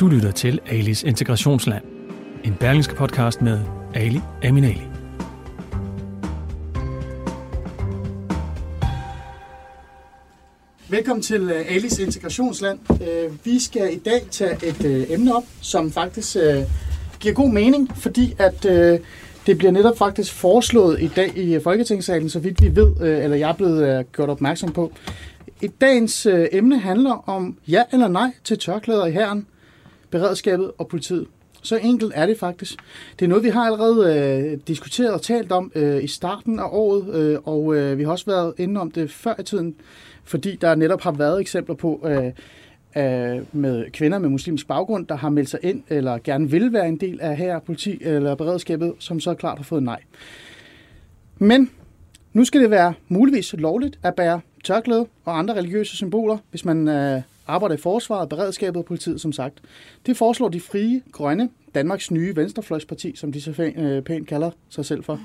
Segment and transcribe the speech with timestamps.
[0.00, 1.84] Du lytter til Alis Integrationsland,
[2.44, 3.60] en berlingske podcast med
[3.94, 4.80] Ali Aminali.
[10.88, 12.78] Velkommen til eh, Alis Integrationsland.
[12.90, 16.36] Eh, vi skal i dag tage et eh, emne op, som faktisk
[17.20, 18.62] giver god mening, fordi at
[19.46, 23.50] det bliver netop faktisk foreslået i dag i Folketingssalen, så vidt vi ved, eller jeg
[23.50, 24.92] er blevet gjort opmærksom på.
[25.62, 29.46] I dagens emne handler om ja eller nej til tørklæder i herren,
[30.18, 31.26] beredskabet og politiet.
[31.62, 32.74] Så enkelt er det faktisk.
[33.18, 36.68] Det er noget, vi har allerede øh, diskuteret og talt om øh, i starten af
[36.70, 39.74] året, øh, og øh, vi har også været inde om det før i tiden,
[40.24, 42.26] fordi der netop har været eksempler på øh,
[42.96, 46.88] øh, med kvinder med muslimsk baggrund, der har meldt sig ind eller gerne vil være
[46.88, 50.00] en del af her politi eller beredskabet, som så klart har fået nej.
[51.38, 51.70] Men
[52.32, 56.88] nu skal det være muligvis lovligt at bære tørklæde og andre religiøse symboler, hvis man
[56.88, 59.58] øh, arbejder i forsvaret, beredskabet og politiet, som sagt.
[60.06, 64.84] Det foreslår de frie grønne, Danmarks nye venstrefløjsparti, som de så øh, pænt kalder sig
[64.84, 65.20] selv for.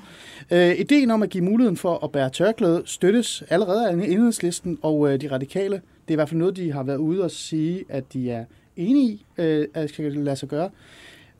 [0.50, 5.12] Øh, ideen om at give muligheden for at bære tørklæde støttes allerede af enhedslisten og
[5.12, 5.74] øh, de radikale.
[5.74, 8.44] Det er i hvert fald noget, de har været ude og sige, at de er
[8.76, 10.70] enige i, øh, at det skal lade sig gøre.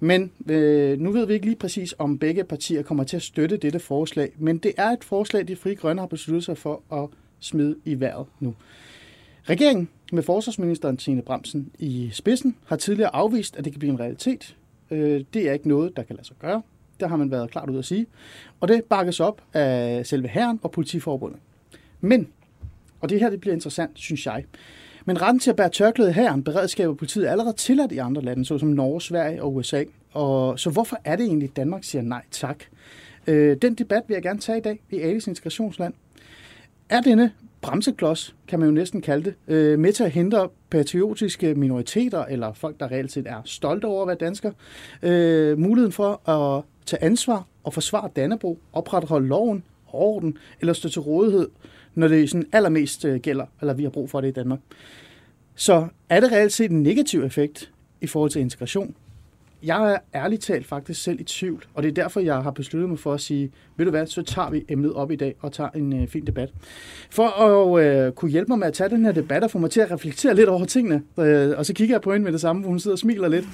[0.01, 3.57] Men øh, nu ved vi ikke lige præcis, om begge partier kommer til at støtte
[3.57, 4.33] dette forslag.
[4.39, 7.09] Men det er et forslag, de frie grønne har besluttet sig for at
[7.41, 8.55] smide i vejret nu.
[9.49, 14.01] Regeringen med forsvarsministeren Tine Bremsen i spidsen har tidligere afvist, at det kan blive en
[14.01, 14.57] realitet.
[14.91, 16.63] Øh, det er ikke noget, der kan lade sig gøre.
[17.01, 18.07] Der har man været klart ud at sige.
[18.61, 21.41] Og det bakkes op af selve herren og politiforbundet.
[22.01, 22.29] Men,
[23.01, 24.45] og det her det bliver interessant, synes jeg,
[25.05, 27.99] men retten til at bære tørklæde i herren, beredskab og politiet er allerede tilladt i
[27.99, 29.85] andre lande, såsom Norge, Sverige og USA.
[30.13, 32.65] Og så hvorfor er det egentlig, at Danmark siger nej tak?
[33.27, 35.95] Øh, den debat vil jeg gerne tage i dag i Alice Integrationsland.
[36.89, 41.55] Er denne bremseklods, kan man jo næsten kalde det, øh, med til at hindre patriotiske
[41.55, 44.53] minoriteter, eller folk, der reelt set er stolte over at være dansker,
[45.03, 50.89] øh, muligheden for at tage ansvar og forsvare Dannebro, opretholde loven og orden, eller stå
[50.89, 51.49] til rådighed,
[51.95, 54.61] når det sådan allermest øh, gælder, eller vi har brug for det i Danmark.
[55.55, 58.95] Så er det reelt set en negativ effekt i forhold til integration?
[59.63, 62.89] Jeg er ærligt talt faktisk selv i tvivl, og det er derfor, jeg har besluttet
[62.89, 65.53] mig for at sige, ved du hvad, så tager vi emnet op i dag og
[65.53, 66.53] tager en øh, fin debat.
[67.11, 69.71] For at øh, kunne hjælpe mig med at tage den her debat og få mig
[69.71, 72.41] til at reflektere lidt over tingene, øh, og så kigger jeg på hende med det
[72.41, 73.47] samme, hvor hun sidder og smiler lidt.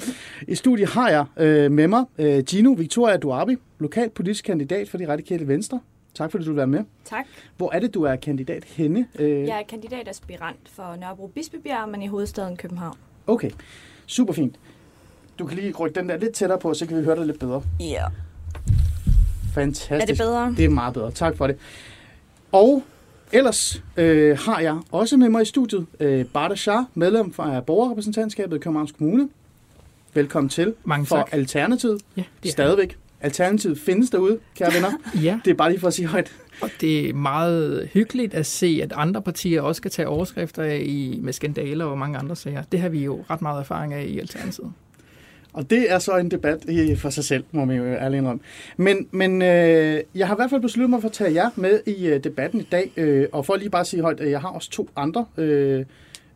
[0.49, 4.99] I studiet har jeg øh, med mig øh, Gino Victoria Duabi, lokal politisk kandidat for
[4.99, 5.81] de radikale venstre.
[6.15, 6.85] Tak fordi du vil være med.
[7.05, 7.27] Tak.
[7.57, 9.07] Hvor er det, du er kandidat henne?
[9.19, 9.31] Øh...
[9.31, 12.97] Jeg er kandidataspirant for Nørrebro Bispebjerg, men i hovedstaden København.
[13.27, 13.51] Okay,
[14.07, 14.59] super fint.
[15.39, 17.39] Du kan lige rykke den der lidt tættere på, så kan vi høre dig lidt
[17.39, 17.63] bedre.
[17.81, 17.85] Ja.
[17.85, 18.11] Yeah.
[19.55, 19.91] Fantastisk.
[20.03, 20.55] Er det bedre?
[20.57, 21.11] Det er meget bedre.
[21.11, 21.57] Tak for det.
[22.53, 22.83] Og
[23.33, 28.57] ellers øh, har jeg også med mig i studiet øh, Barda Shah, medlem fra borgerrepræsentantskabet
[28.57, 29.29] i Københavns Kommune.
[30.15, 31.29] Velkommen til Mange for tak.
[31.33, 32.03] Alternativet.
[32.17, 32.97] Ja, det er Stadigvæk.
[33.21, 34.91] Alternativet findes derude, kære venner.
[35.23, 35.41] ja.
[35.45, 36.33] Det er bare lige for at sige højt.
[36.63, 40.83] Og det er meget hyggeligt at se, at andre partier også kan tage overskrifter af
[40.85, 42.63] i, med skandaler og mange andre sager.
[42.73, 44.73] Det har vi jo ret meget erfaring af i Alternativet.
[45.59, 48.43] Og det er så en debat for sig selv, må man jo ærligt indrømme.
[48.77, 51.81] Men, men øh, jeg har i hvert fald besluttet mig for at tage jer med
[51.87, 52.91] i øh, debatten i dag.
[52.97, 55.85] Øh, og for lige bare at sige højt, at jeg har også to andre øh,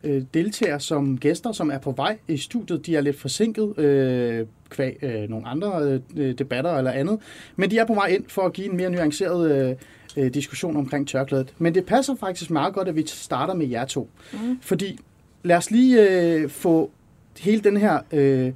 [0.03, 2.85] øh, deltagere som gæster, som er på vej i studiet.
[2.85, 7.19] De er lidt forsinket øh, kvæg øh, nogle andre øh, debatter eller andet.
[7.55, 9.77] Men de er på vej ind for at give en mere nuanceret
[10.17, 11.53] øh, diskussion omkring tørklædet.
[11.57, 14.09] Men det passer faktisk meget godt, at vi starter med jer to.
[14.33, 14.57] Mm.
[14.61, 14.99] Fordi
[15.43, 16.91] lad os lige øh, få
[17.39, 17.99] hele den her...
[18.11, 18.51] Øh,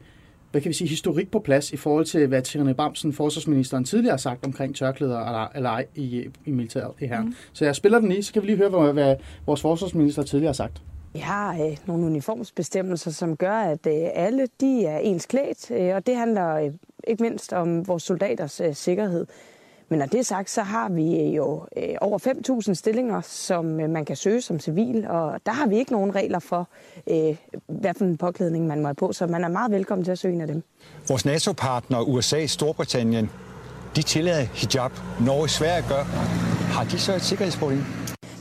[0.52, 4.12] hvad kan vi sige, historik på plads i forhold til, hvad Trine Bamsen, forsvarsministeren, tidligere
[4.12, 7.22] har sagt omkring tørklæder eller, eller ej i, i militæret i her.
[7.22, 7.34] Mm.
[7.54, 9.16] Så jeg spiller den i, så kan vi lige høre, hvad, hvad
[9.46, 10.82] vores forsvarsminister tidligere har sagt.
[11.14, 15.96] Vi har øh, nogle uniformsbestemmelser, som gør, at øh, alle de er ens klædt, øh,
[15.96, 16.72] og det handler øh,
[17.08, 19.26] ikke mindst om vores soldaters øh, sikkerhed.
[19.90, 23.80] Men når det er sagt, så har vi øh, jo øh, over 5.000 stillinger, som
[23.80, 26.70] øh, man kan søge som civil, og der har vi ikke nogen regler for,
[27.68, 30.20] hvad for en påklædning man må have på, så man er meget velkommen til at
[30.20, 30.64] søge en af dem.
[31.08, 33.30] Vores NATO-partner USA, Storbritannien,
[33.96, 34.92] de tillader hijab.
[35.26, 36.04] Norge Sverige gør.
[36.74, 37.84] Har de så et sikkerhedsproblem?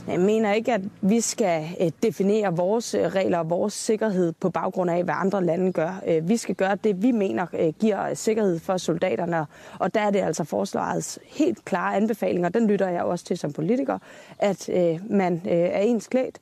[0.07, 4.49] Jeg mener ikke, at vi skal øh, definere vores øh, regler og vores sikkerhed på
[4.49, 6.03] baggrund af, hvad andre lande gør.
[6.07, 9.45] Øh, vi skal gøre det, vi mener giver sikkerhed for soldaterne,
[9.79, 13.53] og der er det altså forsvarets helt klare anbefalinger, den lytter jeg også til som
[13.53, 13.97] politiker,
[14.39, 14.69] at
[15.09, 16.39] man er ens klædt,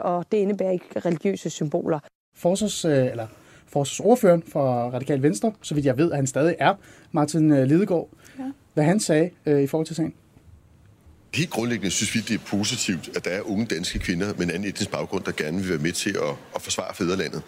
[0.00, 1.98] og det indebærer ikke religiøse symboler.
[2.34, 3.26] Forsvars, eller
[3.66, 6.74] forsvarsordføreren for Radikal Venstre, så vidt jeg ved, at han stadig er,
[7.12, 8.08] Martin Lidegaard.
[8.38, 8.44] Ja.
[8.74, 10.14] Hvad han sagde i forhold til sagen?
[11.34, 14.50] Helt grundlæggende synes vi, det er positivt, at der er unge danske kvinder med en
[14.50, 17.42] anden etnisk baggrund, der gerne vil være med til at, at forsvare fædrelandet.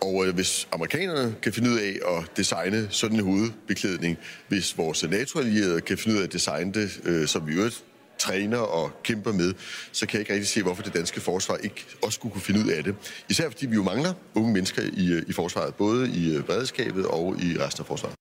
[0.00, 4.18] Og øh, hvis amerikanerne kan finde ud af at designe sådan en hovedbeklædning,
[4.48, 7.84] hvis vores NATO-allierede kan finde ud af at designe det, øh, som vi øvrigt
[8.18, 9.54] træner og kæmper med,
[9.92, 12.60] så kan jeg ikke rigtig se, hvorfor det danske forsvar ikke også skulle kunne finde
[12.60, 12.94] ud af det.
[13.28, 17.06] Især fordi vi jo mangler unge mennesker i, øh, i forsvaret, både i øh, beredskabet
[17.06, 18.14] og i resten af forsvaret.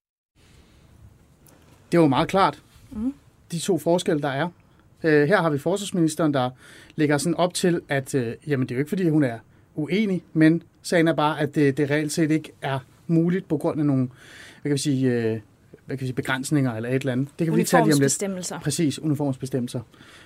[1.92, 2.62] Det var meget klart,
[2.92, 3.14] mm.
[3.52, 4.50] de to forskelle, der er.
[5.04, 6.50] Øh, her har vi forsvarsministeren, der
[6.96, 9.40] lægger sådan op til, at øh, jamen, det er jo ikke, fordi hun er
[9.76, 13.80] uenig, men sagen er bare, at det, det reelt set ikke er muligt på grund
[13.80, 14.10] af nogle
[14.62, 15.40] hvad kan vi sige, øh,
[15.86, 17.28] hvad kan vi sige, begrænsninger eller et eller andet.
[17.40, 18.12] Det kan vi lige tage lige om lidt.
[18.64, 19.82] Præcis, uniformsbestemmelser.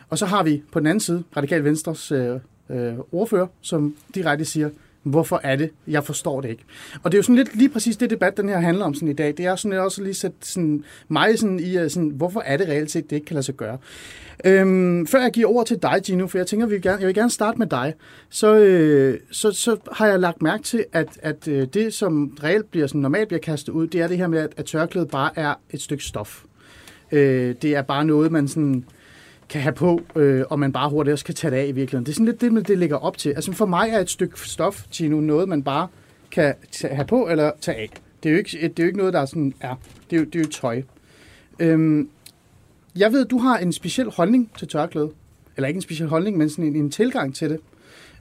[0.09, 2.39] Og så har vi på den anden side Radikal Venstres øh,
[2.69, 4.69] øh, ordfører, som direkte siger,
[5.03, 5.69] Hvorfor er det?
[5.87, 6.63] Jeg forstår det ikke.
[7.03, 9.07] Og det er jo sådan lidt lige præcis det debat, den her handler om sådan
[9.07, 9.33] i dag.
[9.37, 12.67] Det er sådan lidt også lige sat sådan, mig sådan i, sådan, hvorfor er det
[12.67, 13.77] reelt set, det ikke kan lade sig gøre.
[14.45, 17.15] Øhm, før jeg giver ord til dig, Gino, for jeg tænker, vi gerne, jeg vil
[17.15, 17.93] gerne starte med dig,
[18.29, 22.71] så, øh, så, så har jeg lagt mærke til, at, at øh, det, som reelt
[22.71, 25.29] bliver, sådan, normalt bliver kastet ud, det er det her med, at, at tørklædet bare
[25.35, 26.43] er et stykke stof.
[27.11, 28.85] Øh, det er bare noget, man sådan
[29.49, 32.05] kan have på, øh, og man bare hurtigt også kan tage det af i virkeligheden.
[32.05, 33.29] Det er sådan lidt det, det ligger op til.
[33.29, 35.87] Altså for mig er et stykke stof, Gino, noget, man bare
[36.31, 36.55] kan
[36.91, 37.89] have på eller tage af.
[38.23, 39.75] Det er jo ikke, det er jo ikke noget, der er sådan er.
[40.09, 40.81] Det er jo, det er jo tøj.
[41.59, 42.09] Øhm,
[42.95, 45.11] jeg ved, du har en speciel holdning til tørklæde.
[45.57, 47.59] Eller ikke en speciel holdning, men sådan en, en tilgang til det.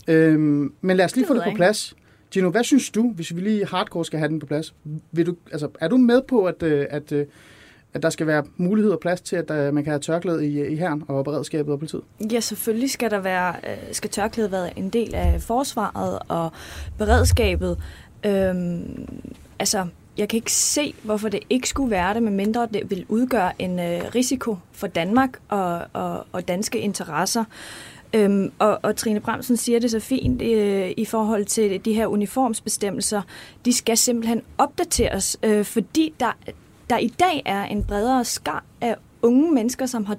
[0.08, 1.96] Øhm, men lad os lige det få det på plads.
[2.30, 4.74] Gino, hvad synes du, hvis vi lige hardcore skal have den på plads?
[5.12, 7.26] Vil du, altså, er du med på, at, øh, at, øh,
[7.94, 10.60] at der skal være mulighed og plads til, at der, man kan have tørklæde i,
[10.60, 12.02] øh, i herren og beredskabet og politiet?
[12.32, 16.52] Ja, selvfølgelig skal der være, øh, skal tørklæde være en del af forsvaret og
[16.98, 17.78] beredskabet.
[18.26, 19.08] Øhm,
[19.58, 19.86] altså,
[20.18, 23.78] jeg kan ikke se, hvorfor det ikke skulle være det, medmindre det vil udgøre en
[23.78, 27.44] øh, risiko for Danmark og, og, og danske interesser.
[28.14, 32.06] Øhm, og, og Trine Bremsen siger det så fint øh, i forhold til de her
[32.06, 33.22] uniformsbestemmelser.
[33.64, 36.36] De skal simpelthen opdateres, øh, fordi der,
[36.92, 40.16] der i dag er en bredere skar af unge mennesker, som har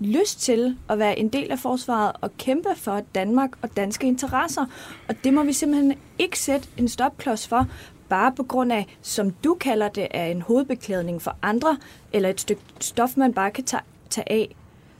[0.00, 4.66] lyst til at være en del af forsvaret og kæmpe for Danmark og danske interesser.
[5.08, 7.66] Og det må vi simpelthen ikke sætte en stopklods for,
[8.08, 11.76] bare på grund af, som du kalder det, er en hovedbeklædning for andre,
[12.12, 14.56] eller et stykke stof, man bare kan tage, tage af.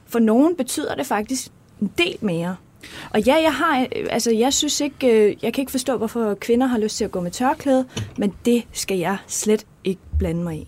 [0.07, 1.51] For nogen betyder det faktisk
[1.81, 2.55] en del mere.
[3.13, 6.33] Og ja, jeg har, øh, altså jeg synes ikke, øh, jeg kan ikke forstå, hvorfor
[6.33, 7.85] kvinder har lyst til at gå med tørklæde,
[8.17, 10.67] men det skal jeg slet ikke blande mig i.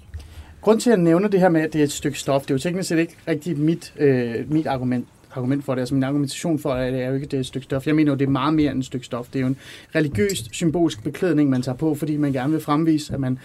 [0.61, 2.49] Grund til, at jeg nævner det her med, at det er et stykke stof, det
[2.49, 5.81] er jo teknisk set ikke rigtig mit, øh, mit argument argument for det.
[5.81, 7.87] Altså min argumentation for det er jo ikke, det er et stykke stof.
[7.87, 9.27] Jeg mener jo, det er meget mere end et stykke stof.
[9.33, 9.57] Det er jo en
[9.95, 13.39] religiøs, symbolsk beklædning, man tager på, fordi man gerne vil fremvise, at man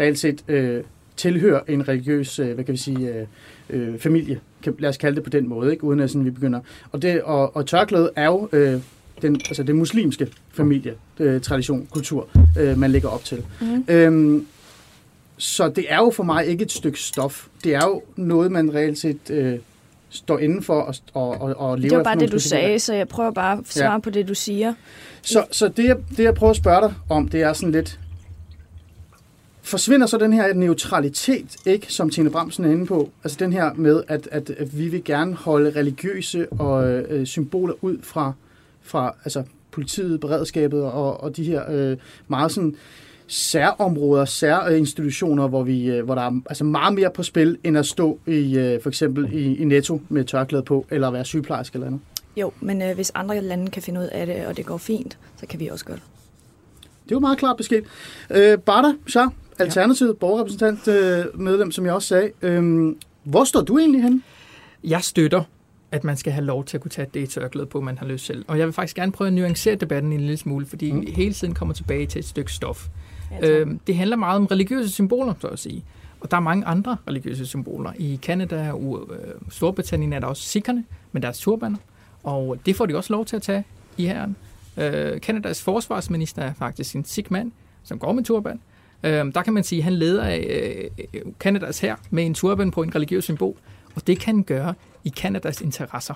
[0.00, 0.82] reelt set øh,
[1.16, 3.26] tilhører en religiøs, øh, hvad kan vi sige, øh,
[3.70, 4.40] øh, familie.
[4.62, 5.84] Kan, lad os kalde det på den måde, ikke?
[5.84, 6.60] uden at sådan, vi begynder.
[6.92, 8.80] Og, det, og, og tørklæde er jo øh,
[9.22, 13.44] den, altså det muslimske familie, øh, tradition, kultur, øh, man lægger op til.
[13.60, 13.84] Mm.
[13.88, 14.46] Øhm,
[15.40, 17.46] så det er jo for mig ikke et stykke stof.
[17.64, 19.58] Det er jo noget, man reelt set øh,
[20.10, 22.94] står inden for og, og, og, og lever Det var bare det, du sagde, så
[22.94, 23.98] jeg prøver bare at svare ja.
[23.98, 24.74] på det, du siger.
[25.22, 28.00] Så, så det, jeg, det, jeg prøver at spørge dig om, det er sådan lidt...
[29.62, 33.10] Forsvinder så den her neutralitet, ikke, som Tine Bramsen er inde på?
[33.24, 37.74] Altså den her med, at, at, at vi vil gerne holde religiøse og øh, symboler
[37.80, 38.32] ud fra,
[38.82, 41.96] fra altså, politiet, beredskabet og, og de her øh,
[42.28, 42.76] meget sådan
[43.30, 47.86] særområder, særinstitutioner, hvor, vi, øh, hvor der er altså meget mere på spil, end at
[47.86, 51.86] stå i øh, for eksempel i, i Netto med tørklæde på, eller være sygeplejerske eller
[51.86, 52.00] andet.
[52.36, 55.18] Jo, men øh, hvis andre lande kan finde ud af det, og det går fint,
[55.36, 56.04] så kan vi også gøre det.
[57.04, 57.82] Det er jo meget klart besked.
[58.30, 60.14] Øh, Barda Shah, Alternativet, ja.
[60.14, 62.30] borgerrepræsentant, øh, medlem, som jeg også sagde.
[62.42, 62.94] Øh,
[63.24, 64.24] hvor står du egentlig hen?
[64.84, 65.42] Jeg støtter
[65.92, 68.26] at man skal have lov til at kunne tage det tørklæde på, man har lyst
[68.26, 68.44] til.
[68.48, 71.06] Og jeg vil faktisk gerne prøve at nuancere debatten en lille smule, fordi mm.
[71.08, 72.88] hele tiden kommer tilbage til et stykke stof.
[73.30, 75.84] Ja, øh, det handler meget om religiøse symboler, så at sige.
[76.20, 77.92] Og der er mange andre religiøse symboler.
[77.98, 81.78] I Canada og øh, Storbritannien er der også sikkerne med deres turbaner,
[82.24, 83.64] og det får de også lov til at tage
[83.96, 84.36] i herren.
[84.76, 88.60] Øh, Kanadas forsvarsminister er faktisk en sikh mand, som går med turban.
[89.02, 92.70] Øh, der kan man sige, at han leder af øh, Kanadas her med en turban
[92.70, 93.56] på en religiøs symbol,
[93.94, 96.14] og det kan han gøre i Kanadas interesser.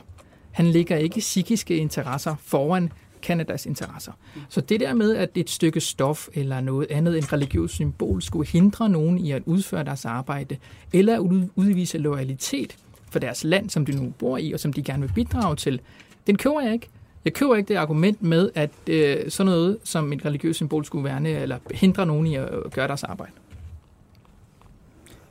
[0.51, 2.93] Han lægger ikke psykiske interesser foran
[3.25, 4.13] Kanadas interesser.
[4.49, 8.49] Så det der med, at et stykke stof eller noget andet end religiøst symbol skulle
[8.49, 10.57] hindre nogen i at udføre deres arbejde,
[10.93, 11.19] eller
[11.57, 12.77] udvise loyalitet
[13.11, 15.81] for deres land, som de nu bor i, og som de gerne vil bidrage til,
[16.27, 16.89] den køber jeg ikke.
[17.25, 21.05] Jeg køber ikke det argument med, at øh, sådan noget som et religiøst symbol skulle
[21.05, 23.33] værne eller hindre nogen i at gøre deres arbejde.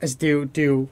[0.02, 0.44] Altså, det er jo...
[0.44, 0.88] Det, er jo,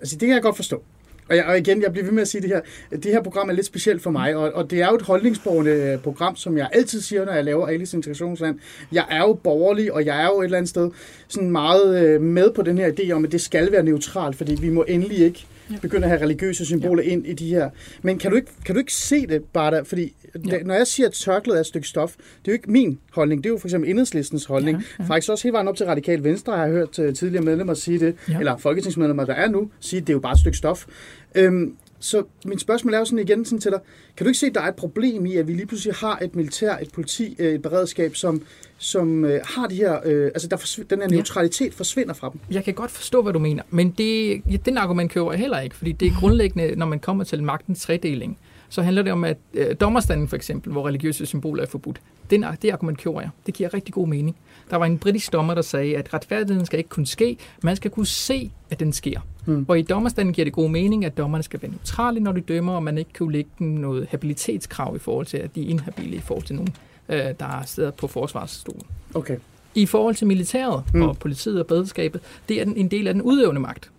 [0.00, 0.82] altså, det kan jeg godt forstå.
[1.28, 2.60] Og, jeg, og igen, jeg bliver ved med at sige det her.
[2.90, 5.70] Det her program er lidt specielt for mig, og, og det er jo et holdningsborgende
[5.70, 8.58] øh, program, som jeg altid siger, når jeg laver Alice Integrationsland.
[8.92, 10.90] Jeg er jo borgerlig, og jeg er jo et eller andet sted
[11.28, 14.54] sådan meget øh, med på den her idé om, at det skal være neutralt, fordi
[14.54, 17.08] vi må endelig ikke øh, begynde at have religiøse symboler ja.
[17.08, 17.70] ind i de her.
[18.02, 19.84] Men kan du ikke, kan du ikke se det bare der?
[19.84, 20.14] Fordi
[20.46, 20.62] ja.
[20.62, 23.44] når jeg siger, at tørklædet er et stykke stof, det er jo ikke min holdning.
[23.44, 24.78] Det er jo for eksempel enhedslistens holdning.
[24.78, 25.04] Ja, ja.
[25.04, 27.98] Faktisk også helt vejen op til Radikal Venstre har jeg hørt uh, tidligere medlemmer sige
[27.98, 28.38] det, ja.
[28.38, 30.86] eller folketingsmedlemmer, der er nu, sige, at det er jo bare et stykke stof.
[31.34, 33.80] Øhm, så mit spørgsmål er jo sådan igen sådan til dig.
[34.16, 36.18] Kan du ikke se, at der er et problem i, at vi lige pludselig har
[36.22, 38.42] et militær, et politi, øh, et beredskab, som,
[38.84, 41.70] som øh, har de her, øh, altså der forsv- den her neutralitet ja.
[41.76, 42.40] forsvinder fra dem?
[42.50, 45.60] Jeg kan godt forstå, hvad du mener, men det, ja, den argument køber jeg heller
[45.60, 48.38] ikke, fordi det er grundlæggende, når man kommer til magtens tredeling,
[48.68, 52.00] så handler det om, at øh, dommerstanden for eksempel, hvor religiøse symboler er forbudt,
[52.30, 53.30] den, det argument køber jeg.
[53.46, 54.36] Det giver rigtig god mening.
[54.70, 57.90] Der var en britisk dommer, der sagde, at retfærdigheden skal ikke kunne ske, man skal
[57.90, 59.20] kunne se, at den sker.
[59.46, 59.62] Mm.
[59.62, 62.72] Hvor i dommerstanden giver det god mening, at dommerne skal være neutrale, når de dømmer,
[62.72, 66.20] og man ikke kan lægge noget habilitetskrav i forhold til, at de er inhabile i
[66.20, 66.74] forhold til nogen,
[67.08, 68.82] øh, der sidder på forsvarsstolen.
[69.14, 69.36] Okay.
[69.74, 71.02] I forhold til militæret mm.
[71.02, 73.90] og politiet og beredskabet, det er en del af den udøvende magt.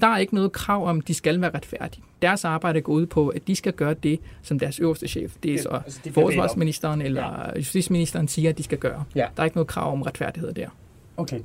[0.00, 2.02] Der er ikke noget krav om, at de skal være retfærdige.
[2.22, 5.54] Deres arbejde går ud på, at de skal gøre det, som deres øverste chef, det
[5.54, 7.56] er så altså, de forsvarsministeren eller ja.
[7.56, 9.04] justitsministeren siger, at de skal gøre.
[9.14, 9.26] Ja.
[9.36, 10.68] Der er ikke noget krav om retfærdighed der.
[11.16, 11.40] Okay.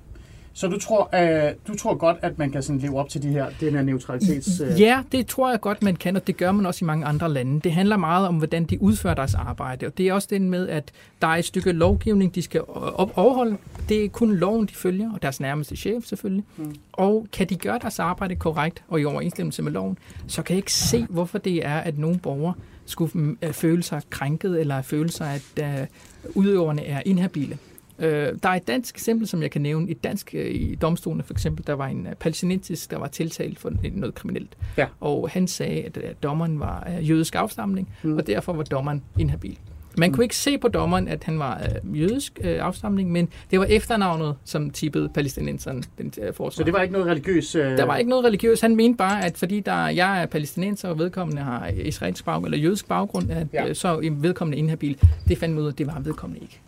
[0.55, 3.27] Så du tror, uh, du tror godt, at man kan sådan leve op til de
[3.27, 4.61] her, den her neutralitets...
[4.61, 4.81] Uh...
[4.81, 7.29] Ja, det tror jeg godt, man kan, og det gør man også i mange andre
[7.33, 7.59] lande.
[7.59, 10.69] Det handler meget om, hvordan de udfører deres arbejde, og det er også den med,
[10.69, 10.91] at
[11.21, 13.57] der er et stykke lovgivning, de skal overholde.
[13.89, 16.45] Det er kun loven, de følger, og deres nærmeste chef selvfølgelig.
[16.57, 16.75] Mm.
[16.93, 20.57] Og kan de gøre deres arbejde korrekt og i overensstemmelse med loven, så kan jeg
[20.57, 22.53] ikke se, hvorfor det er, at nogle borgere
[22.85, 25.89] skulle øh, føle sig krænket, eller føle sig, at
[26.25, 27.57] uh, udøverne er inhabile.
[28.03, 29.89] Øh, der er et dansk eksempel, som jeg kan nævne.
[29.89, 33.59] Et dansk øh, i domstolene for eksempel, der var en øh, palæstinensisk, der var tiltalt
[33.59, 34.57] for noget kriminelt.
[34.77, 34.85] Ja.
[34.99, 38.17] Og han sagde, at, at dommeren var af jødisk afstamning, mm.
[38.17, 39.57] og derfor var dommeren inhabil.
[39.97, 40.15] Man mm.
[40.15, 43.65] kunne ikke se på dommeren, at han var af jødisk øh, afstamning, men det var
[43.65, 46.49] efternavnet, som tippede palæstinenseren den øh, forsvar.
[46.49, 47.55] Så det var ikke noget religiøs?
[47.55, 47.77] Øh...
[47.77, 48.61] Der var ikke noget religiøs.
[48.61, 52.57] Han mente bare, at fordi der, jeg er palæstinenser, og vedkommende har israelsk baggrund, eller
[52.57, 53.67] jødisk baggrund, at ja.
[53.67, 54.97] øh, så er vedkommende inhabil.
[55.27, 56.59] Det fandt man ud af, at det var vedkommende ikke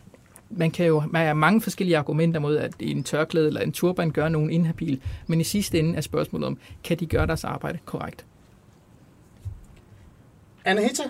[0.50, 4.12] man kan jo man har mange forskellige argumenter mod, at en tørklæde eller en turban
[4.12, 7.78] gør nogen inhabil, men i sidste ende er spørgsmålet om, kan de gøre deres arbejde
[7.86, 8.26] korrekt?
[10.66, 11.04] Anna Hitta.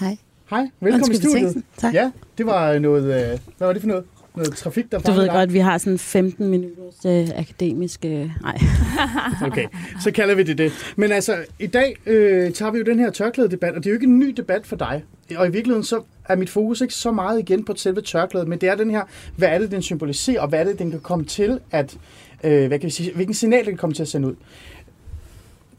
[0.00, 0.16] Hej.
[0.50, 1.64] Hej, velkommen i studiet.
[1.76, 1.94] Tak.
[1.94, 4.04] Ja, det var noget, øh, hvad var det for noget?
[4.36, 8.04] Noget trafik, der Du ved godt, vi har sådan 15 minutters øh, akademisk...
[8.04, 8.58] Øh, nej.
[9.46, 9.66] okay,
[10.02, 10.72] så kalder vi det det.
[10.96, 13.94] Men altså, i dag øh, tager vi jo den her tørklædedebat, og det er jo
[13.94, 15.04] ikke en ny debat for dig.
[15.36, 16.02] Og i virkeligheden så
[16.32, 19.02] er mit fokus ikke så meget igen på selve tørklædet, men det er den her,
[19.36, 21.98] hvad er det, den symboliserer, og hvad er det, den kan komme til at,
[22.44, 24.34] øh, hvad kan vi sige, hvilken signal den kan komme til at sende ud.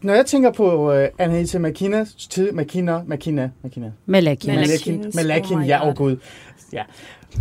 [0.02, 3.92] Når jeg tænker på uh, Anahita Makina, tid, Makina, Makina, Makina.
[4.06, 4.56] Malakin.
[4.56, 6.18] Malakin, Malakin, oh ja, åh oh gud.
[6.74, 6.84] Ja.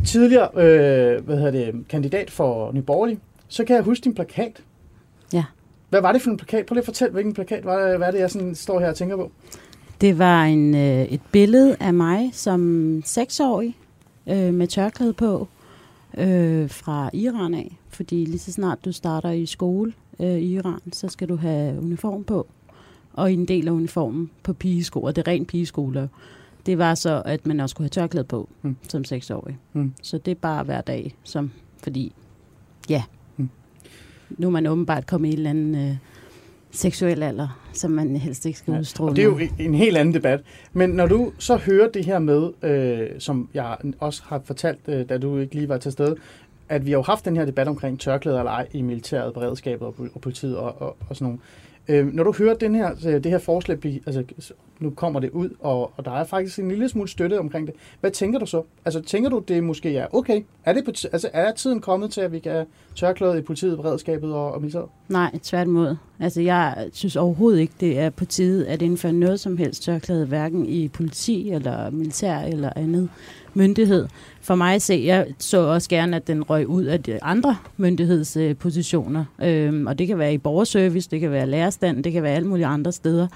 [0.06, 4.62] Tidligere, øh, hvad hedder det, kandidat for Nye Borgerlige, så kan jeg huske din plakat.
[5.32, 5.44] Ja.
[5.88, 6.66] Hvad var det for en plakat?
[6.66, 8.88] Prøv lige at fortælle, hvilken plakat var det, hvad er det, jeg sådan står her
[8.88, 9.32] og tænker på?
[10.00, 13.76] Det var en, øh, et billede af mig som seksårig
[14.26, 15.48] øh, med tørklæde på
[16.18, 17.78] øh, fra Iran af.
[17.88, 21.80] Fordi lige så snart du starter i skole øh, i Iran, så skal du have
[21.80, 22.46] uniform på.
[23.12, 26.08] Og en del af uniformen på pigeskoler, det er rent pigeskoler,
[26.66, 28.76] det var så, at man også skulle have tørklæde på mm.
[28.88, 29.58] som seksårig.
[29.72, 29.92] Mm.
[30.02, 31.50] Så det er bare hver dag, som,
[31.82, 32.12] fordi
[32.88, 33.02] ja,
[33.36, 33.48] mm.
[34.30, 35.74] nu er man åbenbart kommet i en eller anden...
[35.74, 35.96] Øh,
[36.72, 39.10] seksuel alder, som man helst ikke skal ja, udstråle.
[39.12, 40.40] Og det er jo en helt anden debat.
[40.72, 45.08] Men når du så hører det her med, øh, som jeg også har fortalt, øh,
[45.08, 46.16] da du ikke lige var til stede,
[46.68, 49.86] at vi har jo haft den her debat omkring tørklæder eller ej i militæret, beredskabet
[49.86, 51.38] og, og politiet og, og, og sådan nogle.
[51.90, 54.24] Øh, når du hører den her, øh, det her forslag, altså
[54.78, 57.74] nu kommer det ud, og, og der er faktisk en lille smule støtte omkring det.
[58.00, 58.62] Hvad tænker du så?
[58.84, 60.42] Altså tænker du, det måske er okay?
[60.64, 62.66] Er, det altså, er tiden kommet til, at vi kan have
[62.96, 64.86] tørklæde i politiet, beredskabet og, og militæret?
[65.08, 65.96] Nej, tværtimod.
[66.20, 70.26] Altså jeg synes overhovedet ikke, det er på tide at indføre noget som helst tørklæde,
[70.26, 73.08] hverken i politi eller militær eller andet
[73.54, 74.08] myndighed.
[74.50, 77.56] For mig at se, jeg så også gerne, at den røg ud af de andre
[77.76, 79.24] myndighedspositioner.
[79.42, 82.34] Øh, øhm, og det kan være i borgerservice, det kan være lærerstand, det kan være
[82.34, 83.26] alle mulige andre steder.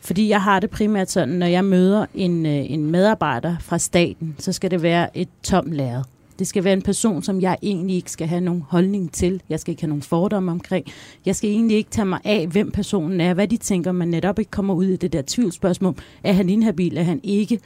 [0.00, 4.36] Fordi jeg har det primært sådan, når jeg møder en, øh, en medarbejder fra staten,
[4.38, 6.02] så skal det være et tom lærred.
[6.38, 9.42] Det skal være en person, som jeg egentlig ikke skal have nogen holdning til.
[9.48, 10.86] Jeg skal ikke have nogen fordomme omkring.
[11.26, 14.38] Jeg skal egentlig ikke tage mig af, hvem personen er, hvad de tænker, man netop
[14.38, 15.94] ikke kommer ud i det der tvivlsspørgsmål.
[16.24, 17.60] Er han inhabil, er han ikke?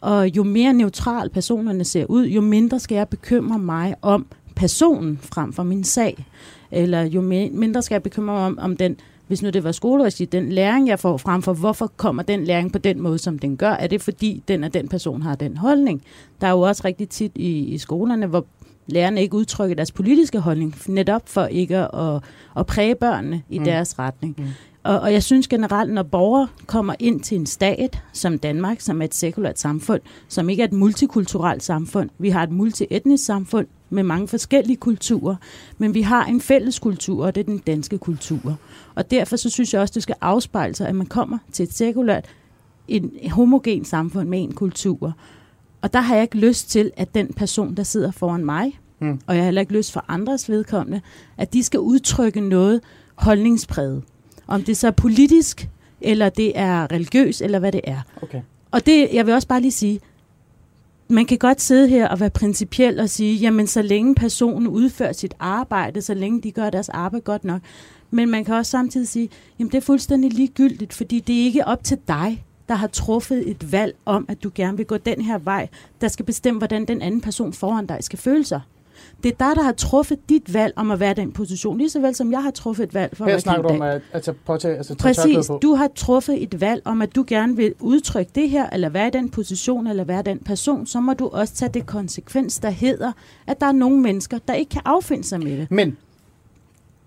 [0.00, 4.26] Og jo mere neutral personerne ser ud, jo mindre skal jeg bekymre mig om
[4.56, 6.26] personen frem for min sag.
[6.70, 7.20] Eller jo
[7.52, 8.96] mindre skal jeg bekymre mig om, om den
[9.28, 12.72] hvis nu det var skoleregi, den læring, jeg får frem for, hvorfor kommer den læring
[12.72, 13.70] på den måde, som den gør?
[13.70, 16.02] Er det fordi, den og den person har den holdning?
[16.40, 18.46] Der er jo også rigtig tit i, i skolerne, hvor
[18.86, 22.22] lærerne ikke udtrykker deres politiske holdning, netop for ikke at,
[22.56, 23.64] at præge børnene i mm.
[23.64, 24.34] deres retning.
[24.38, 24.44] Mm.
[24.88, 29.00] Og, og jeg synes generelt, når borgere kommer ind til en stat som Danmark, som
[29.00, 33.66] er et sekulært samfund, som ikke er et multikulturelt samfund, vi har et multietnisk samfund
[33.90, 35.36] med mange forskellige kulturer,
[35.78, 38.58] men vi har en fælles kultur, og det er den danske kultur.
[38.94, 41.74] Og derfor så synes jeg også, det skal afspejle sig, at man kommer til et
[41.74, 42.24] sekulært,
[42.88, 45.12] en homogen samfund med en kultur.
[45.82, 49.20] Og der har jeg ikke lyst til, at den person, der sidder foran mig, mm.
[49.26, 51.00] og jeg har heller ikke lyst for andres vedkommende,
[51.36, 52.80] at de skal udtrykke noget
[53.14, 54.02] holdningspræget.
[54.48, 55.68] Om det så er politisk,
[56.00, 58.00] eller det er religiøs, eller hvad det er.
[58.22, 58.40] Okay.
[58.70, 60.00] Og det, jeg vil også bare lige sige,
[61.08, 65.12] man kan godt sidde her og være principiel og sige, jamen så længe personen udfører
[65.12, 67.60] sit arbejde, så længe de gør deres arbejde godt nok.
[68.10, 69.28] Men man kan også samtidig sige,
[69.58, 73.50] jamen det er fuldstændig ligegyldigt, fordi det er ikke op til dig, der har truffet
[73.50, 75.68] et valg om, at du gerne vil gå den her vej,
[76.00, 78.60] der skal bestemme, hvordan den anden person foran dig skal føle sig.
[79.22, 82.00] Det er dig, der har truffet dit valg om at være den position, lige så
[82.00, 84.02] vel som jeg har truffet et valg for Her at være snakker du om at,
[84.12, 85.46] at tage, påtage, altså tage Præcis.
[85.46, 85.58] på.
[85.62, 89.06] Du har truffet et valg om, at du gerne vil udtrykke det her, eller være
[89.06, 92.70] i den position, eller være den person, så må du også tage det konsekvens, der
[92.70, 93.12] hedder,
[93.46, 95.70] at der er nogle mennesker, der ikke kan affinde sig med det.
[95.70, 95.96] Men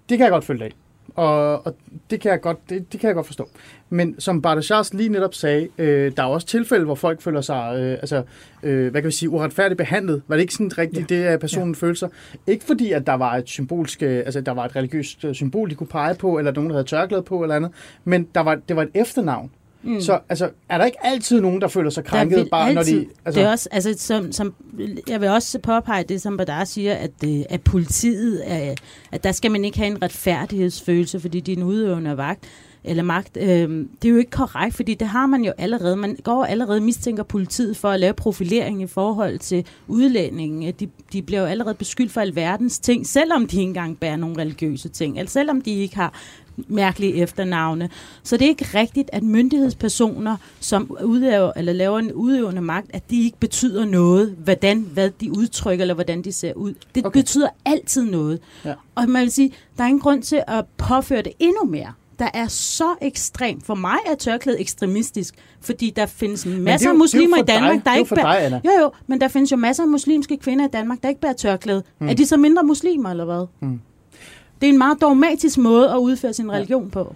[0.10, 0.72] det kan jeg godt følge dig.
[1.16, 1.76] Og, og
[2.10, 3.50] det, kan jeg godt, det, det kan jeg godt forstå.
[3.90, 7.76] Men som Bardachars lige netop sagde, øh, der er også tilfælde, hvor folk føler sig
[7.80, 8.24] øh, altså,
[8.64, 10.22] øh, hvad kan vi sige, uretfærdigt behandlet.
[10.28, 11.16] Var det ikke sådan rigtigt, ja.
[11.16, 11.88] det, at personen ja.
[11.88, 12.10] følte sig?
[12.48, 15.70] Ikke fordi, at der var et symbolsk, øh, altså der var et religiøst øh, symbol,
[15.70, 17.72] de kunne pege på, eller nogen, der havde tørklæde på, eller andet,
[18.04, 19.52] men der var, det var et efternavn.
[19.84, 20.02] Mm.
[20.02, 22.90] Så altså, er der ikke altid nogen, der føler sig krænket, bare når de...
[22.90, 24.54] altid- Altså, Det er også, altså, som, som,
[25.08, 28.76] jeg vil også påpege det, som Badar siger, at, øh, at politiet, er,
[29.12, 32.44] at der skal man ikke have en retfærdighedsfølelse, fordi de er en udøvende vagt
[32.84, 33.38] eller magt.
[33.42, 35.96] Øhm, det er jo ikke korrekt, fordi det har man jo allerede.
[35.96, 40.72] Man går allerede mistænker politiet for at lave profilering i forhold til udlændinge.
[40.72, 44.38] De, de bliver jo allerede beskyldt for alverdens ting, selvom de ikke engang bærer nogle
[44.38, 46.14] religiøse ting, eller selvom de ikke har
[46.68, 47.90] mærkelige efternavne.
[48.24, 53.04] Så det er ikke rigtigt, at myndighedspersoner, som udøver, eller laver en udøvende magt, at
[53.10, 56.74] de ikke betyder noget, hvordan, hvad de udtrykker, eller hvordan de ser ud.
[56.96, 57.20] Det Okay.
[57.20, 58.40] betyder altid noget.
[58.66, 58.74] Ja.
[58.96, 61.94] Og man vil sige, der er ingen grund til at påføre det endnu mere.
[62.20, 63.66] Der er så ekstremt.
[63.66, 67.86] For mig er tørklæde ekstremistisk, fordi der findes masser af er muslimer i Danmark, dig.
[67.86, 68.34] der er ikke bærer...
[68.34, 68.62] dig, Anna.
[68.66, 71.34] Jo, jo, men der findes jo masser af muslimske kvinder i Danmark, der ikke bærer
[71.34, 71.84] tørklæde.
[71.98, 72.10] Hmm.
[72.10, 73.46] Er de så mindre muslimer, eller hvad?
[73.60, 73.82] Hmm.
[74.62, 77.16] Det er en meget dogmatisk måde at udføre sin religion på.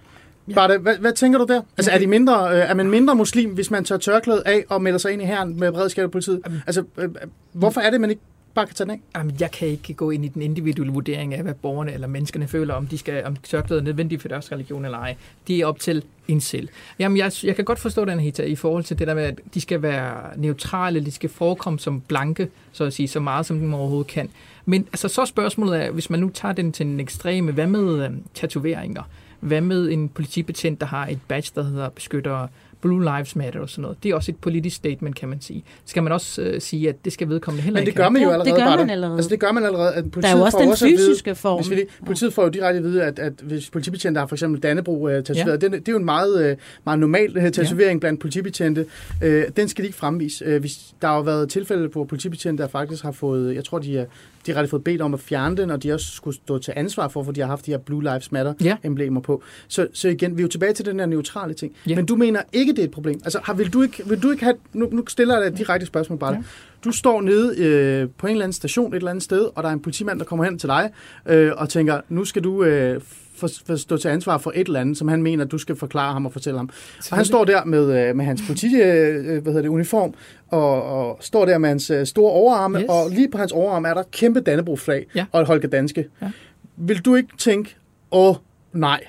[0.54, 1.62] Bare hvad, hvad tænker du der?
[1.76, 4.82] Altså, er, de mindre, øh, er man mindre muslim, hvis man tager tørklædet af og
[4.82, 6.40] melder sig ind i herren med beredskab og politiet?
[6.66, 7.10] Altså, øh, øh,
[7.52, 8.22] hvorfor er det, man ikke
[8.54, 9.18] bare kan tage den af?
[9.18, 12.48] Jamen, jeg kan ikke gå ind i den individuelle vurdering af, hvad borgerne eller menneskerne
[12.48, 15.16] føler, om de skal, om tørklædet er nødvendigt for deres religion eller ej.
[15.48, 16.68] Det er op til en selv.
[16.98, 19.40] Jamen, jeg, jeg kan godt forstå den, Hita, i forhold til det der med, at
[19.54, 23.60] de skal være neutrale, de skal forekomme som blanke, så at sige, så meget som
[23.60, 24.30] de overhovedet kan.
[24.66, 28.04] Men altså, så spørgsmålet er, hvis man nu tager den til en ekstreme, hvad med
[28.04, 29.02] øh, tatoveringer?
[29.40, 32.46] Hvad med en politibetjent, der har et badge, der hedder beskytter
[32.80, 33.98] Blue Lives Matter og sådan noget?
[34.02, 35.64] Det er også et politisk statement, kan man sige.
[35.84, 38.22] Skal man også øh, sige, at det skal vedkommende heller Men det ikke gør man
[38.22, 38.56] jo Ja, allerede.
[38.56, 39.16] det gør man allerede.
[39.16, 39.94] Altså, det gør man allerede.
[39.94, 41.60] At Der er politiet jo også får den vide- fysiske form.
[41.60, 44.62] Hvis vi politiet får jo direkte at vide, at, at hvis politibetjente har for eksempel
[44.62, 45.68] Dannebro uh, tatoveret, ja.
[45.68, 48.00] det, det er jo en meget, uh, meget normal uh, tatovering ja.
[48.00, 48.86] blandt politibetjente.
[49.24, 50.54] Uh, den skal de ikke fremvise.
[50.54, 53.78] Uh, hvis, der har jo været tilfælde, hvor politibetjente, der faktisk har fået, jeg tror,
[53.78, 54.04] de er
[54.46, 57.08] de har fået bedt om at fjerne den, og de også skulle stå til ansvar
[57.08, 58.44] for, for de har haft de her Blue Lives Ja.
[58.44, 59.42] Matter-emblemer på.
[59.68, 61.72] Så, så igen, vi er jo tilbage til den her neutrale ting.
[61.88, 61.96] Ja.
[61.96, 63.20] Men du mener ikke, det er et problem?
[63.24, 64.56] Altså, har, vil, du ikke, vil du ikke have...
[64.72, 66.32] Nu, nu stiller jeg dig et direkte spørgsmål bare.
[66.32, 66.36] Ja.
[66.38, 66.42] Ja.
[66.84, 69.68] du står nede øh, på en eller anden station et eller andet sted, og der
[69.68, 70.90] er en politimand, der kommer hen til dig
[71.26, 73.00] øh, og tænker, nu skal du øh,
[73.36, 76.12] for, for stå til ansvar for et eller andet, som han mener, du skal forklare
[76.12, 76.70] ham og fortælle ham.
[77.10, 80.14] Og han står der med, øh, med hans politi, øh, hvad hedder det, uniform,
[80.48, 82.86] og, og står der med hans øh, store overarme, Yes.
[82.88, 85.24] og lige på hans overarm er der et kæmpe Dannebro-flag Ja.
[85.32, 86.06] og et Holger Danske.
[86.22, 86.30] Ja.
[86.76, 87.76] Vil du ikke tænke,
[88.10, 88.34] åh
[88.72, 89.00] nej,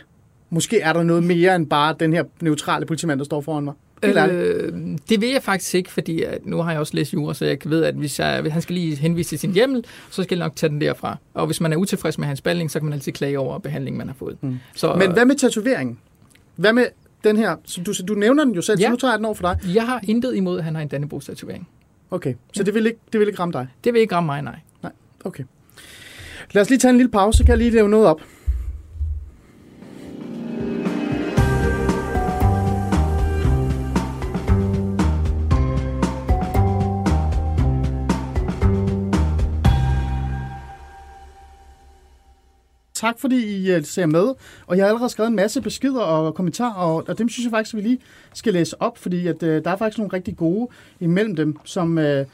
[0.50, 3.74] måske er der noget mere end bare den her neutrale politimand, der står foran mig?
[4.04, 4.74] Øh,
[5.10, 7.58] det vil jeg faktisk ikke, fordi at nu har jeg også læst jura, så jeg
[7.66, 10.46] ved, at hvis, jeg, hvis han skal lige henvise til sin hjemmel, så skal jeg
[10.46, 11.18] nok tage den derfra.
[11.34, 13.98] Og hvis man er utilfreds med hans behandling, så kan man altid klage over behandlingen,
[13.98, 14.38] man har fået.
[14.42, 14.60] Mm.
[14.76, 16.00] Så, Men hvad med tatoveringen?
[16.56, 16.86] Hvad med
[17.24, 17.56] den her?
[17.66, 18.84] Så du, du nævner den jo selv, ja.
[18.84, 18.88] Ja.
[18.88, 19.76] så nu tager jeg den over for dig.
[19.76, 21.70] Jeg har intet imod, at han har en Dannebro-tatovering.
[22.12, 23.68] Okay, så det vil ikke, det vil ikke ramme dig?
[23.84, 24.60] Det vil ikke ramme mig, nej.
[24.84, 24.92] Nej,
[25.26, 25.44] okay.
[26.52, 28.22] Lad os lige tage en lille pause, så kan jeg lige lave noget op.
[42.98, 44.34] Tak fordi I øh, ser med,
[44.68, 47.52] og jeg har allerede skrevet en masse beskeder og kommentarer, og, og dem synes jeg
[47.52, 48.00] faktisk, at vi lige
[48.34, 50.68] skal læse op, fordi at, øh, der er faktisk nogle rigtig gode
[51.00, 52.26] imellem dem, som øh,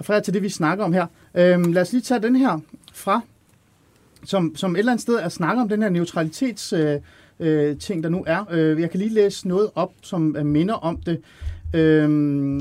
[0.00, 1.06] refererer til det, vi snakker om her.
[1.34, 2.58] Øh, lad os lige tage den her
[2.92, 3.20] fra,
[4.24, 7.00] som, som et eller andet sted er snakker om den her neutralitets Øh,
[7.40, 8.44] øh, ting, der nu er.
[8.50, 11.20] Øh, jeg kan lige læse noget op, som øh, minder om det.
[11.74, 12.60] Øh,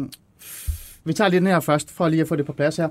[1.03, 2.89] vi tager lige den her først, for lige at få det på plads her.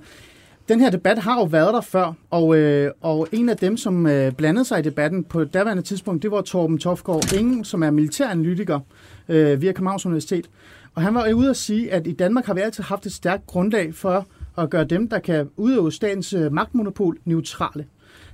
[0.69, 4.07] Den her debat har jo været der før, og, øh, og en af dem, som
[4.07, 7.83] øh, blandede sig i debatten på et daværende tidspunkt, det var Torben Tofgaard Ingen, som
[7.83, 8.81] er militæranalytiker
[9.29, 10.51] øh, via Københavns Universitet.
[10.95, 13.47] Og han var ude at sige, at i Danmark har vi altid haft et stærkt
[13.47, 14.27] grundlag for
[14.59, 17.87] at gøre dem, der kan udøve statens øh, magtmonopol, neutrale.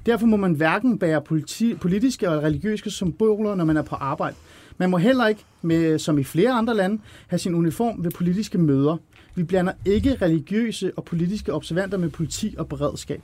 [0.07, 4.37] Derfor må man hverken bære politi- politiske og religiøse symboler, når man er på arbejde.
[4.79, 8.59] Man må heller ikke, med, som i flere andre lande, have sin uniform ved politiske
[8.59, 8.97] møder.
[9.35, 13.23] Vi blander ikke religiøse og politiske observanter med politi og beredskab.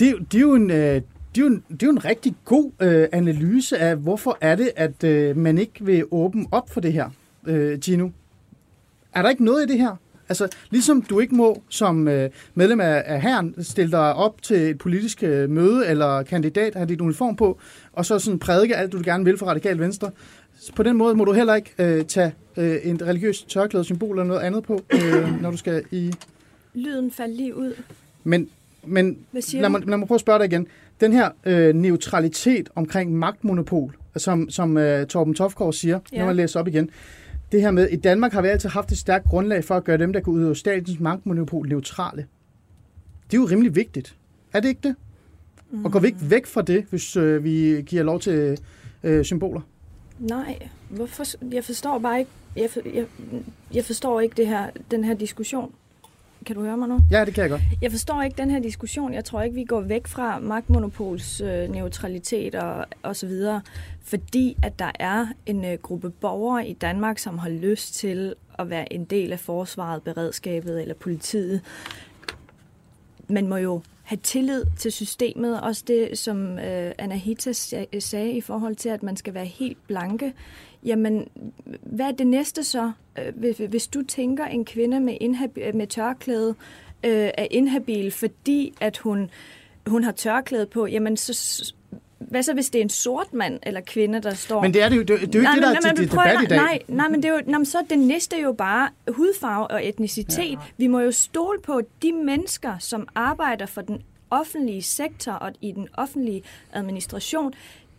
[0.00, 1.02] Det, det, er, jo en, øh, det,
[1.36, 4.70] er, jo en, det er jo en rigtig god øh, analyse af, hvorfor er det,
[4.76, 7.10] at øh, man ikke vil åbne op for det her,
[7.46, 8.08] øh, Gino.
[9.14, 9.96] Er der ikke noget i det her?
[10.30, 14.56] Altså, ligesom du ikke må som øh, medlem af, af herren stille dig op til
[14.56, 17.58] et politisk øh, møde eller kandidat, have dit uniform på,
[17.92, 20.10] og så sådan prædike alt, du gerne vil for radikal venstre.
[20.76, 24.24] På den måde må du heller ikke øh, tage øh, en religiøs tørklæde symbol eller
[24.24, 26.12] noget andet på, øh, når du skal i...
[26.74, 27.74] Lyden faldt lige ud.
[28.24, 28.48] Men,
[28.84, 29.18] men
[29.52, 30.66] lad mig, lad mig prøve at spørge dig igen.
[31.00, 36.16] Den her øh, neutralitet omkring magtmonopol, som, som øh, Torben Tofgaard siger, ja.
[36.16, 36.18] Ja.
[36.18, 36.90] nu må jeg læse op igen.
[37.52, 39.98] Det her med, i Danmark har vi altid haft et stærkt grundlag for at gøre
[39.98, 42.26] dem, der kan udøve statens magtmonopol, neutrale.
[43.30, 44.16] Det er jo rimelig vigtigt.
[44.52, 44.94] Er det ikke det?
[45.70, 45.84] Mm.
[45.84, 48.58] Og går vi ikke væk fra det, hvis øh, vi giver lov til
[49.02, 49.60] øh, symboler?
[50.20, 51.24] Nej, hvorfor?
[51.54, 53.06] Jeg forstår bare ikke, jeg, for, jeg,
[53.74, 55.72] jeg forstår ikke det her, den her diskussion.
[56.46, 57.00] Kan du høre mig nu?
[57.10, 57.62] Ja, det kan jeg godt.
[57.82, 59.14] Jeg forstår ikke den her diskussion.
[59.14, 63.60] Jeg tror ikke, vi går væk fra magtmonopols øh, neutralitet og, og så videre,
[64.02, 68.70] fordi at der er en øh, gruppe borgere i Danmark, som har lyst til at
[68.70, 71.60] være en del af forsvaret, beredskabet eller politiet.
[73.28, 73.80] Man må jo
[74.10, 75.60] have tillid til systemet.
[75.60, 77.52] Også det, som øh, Anahita
[78.00, 80.32] sagde i forhold til, at man skal være helt blanke.
[80.84, 81.28] Jamen,
[81.82, 82.92] hvad er det næste så?
[83.18, 86.54] Øh, hvis- Hvis du tænker en kvinde med, inhab- med tørklæde
[87.04, 89.30] øh, er inhabil, fordi at hun,
[89.86, 91.74] hun har tørklæde på, jamen så...
[92.20, 94.62] Hvad så, hvis det er en sort mand eller kvinde, der står...
[94.62, 96.00] Men det er, det jo, det, er- det er jo ikke det, der er til
[96.00, 96.56] men debat i dag.
[96.58, 99.66] Nej, nej, men det er jo, nej, men så er det næste jo bare hudfarve
[99.66, 100.50] og etnicitet.
[100.50, 100.56] Ja.
[100.76, 105.72] Vi må jo stole på de mennesker, som arbejder for den offentlige sektor og i
[105.72, 107.52] den offentlige administration,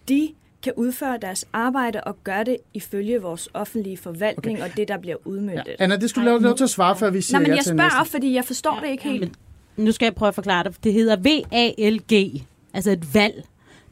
[0.10, 0.30] de
[0.64, 4.70] kan udføre deres arbejde og gøre det ifølge vores offentlige forvaltning okay.
[4.72, 5.68] og det, der bliver udmyndtet.
[5.80, 5.84] Ja.
[5.84, 7.56] Anna, det skulle du lave lov til at svare, før vi siger Nej, men ja
[7.56, 8.12] jeg spørger, næste.
[8.12, 9.32] fordi jeg forstår det ikke helt.
[9.78, 10.76] Nu skal jeg prøve at forklare det.
[10.84, 12.42] Det hedder V-A-L-G,
[12.74, 13.44] altså et valg.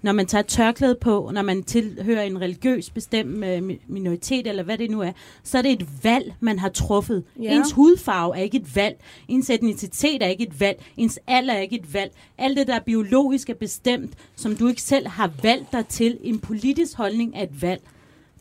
[0.02, 4.64] Når man tager tørklæde på, når man tilhører en religiøs bestemt øh, mi- minoritet, eller
[4.64, 5.12] hvad det nu er,
[5.44, 7.24] så er det et valg, man har truffet.
[7.42, 7.56] Ja.
[7.56, 8.96] Ens hudfarve er ikke et valg.
[9.28, 10.84] Ens etnicitet er ikke et valg.
[10.98, 12.12] Ens alder er ikke et valg.
[12.38, 16.18] Alt det, der er biologisk er bestemt, som du ikke selv har valgt dig til.
[16.24, 17.82] En politisk holdning er et valg.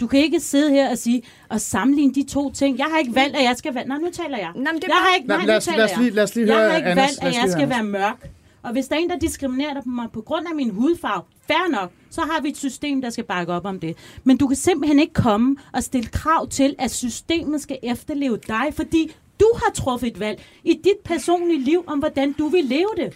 [0.01, 2.79] Du kan ikke sidde her og sige og sammenligne de to ting.
[2.79, 3.87] Jeg har ikke valgt, at jeg skal være...
[3.89, 4.51] Nej, nu taler jeg.
[4.57, 6.11] Nej, men det er jeg har bare- ikke, Lad- nej, lad os- lad os lige-
[6.11, 7.05] lad os lige jeg høre har ikke Anders.
[7.23, 8.31] valgt, at jeg skal være mørk.
[8.63, 11.93] Og hvis der er en, der diskriminerer mig på grund af min hudfarve, fair nok,
[12.11, 13.97] så har vi et system, der skal bakke op om det.
[14.25, 18.65] Men du kan simpelthen ikke komme og stille krav til, at systemet skal efterleve dig,
[18.73, 22.89] fordi du har truffet et valg i dit personlige liv om, hvordan du vil leve
[22.97, 23.13] det.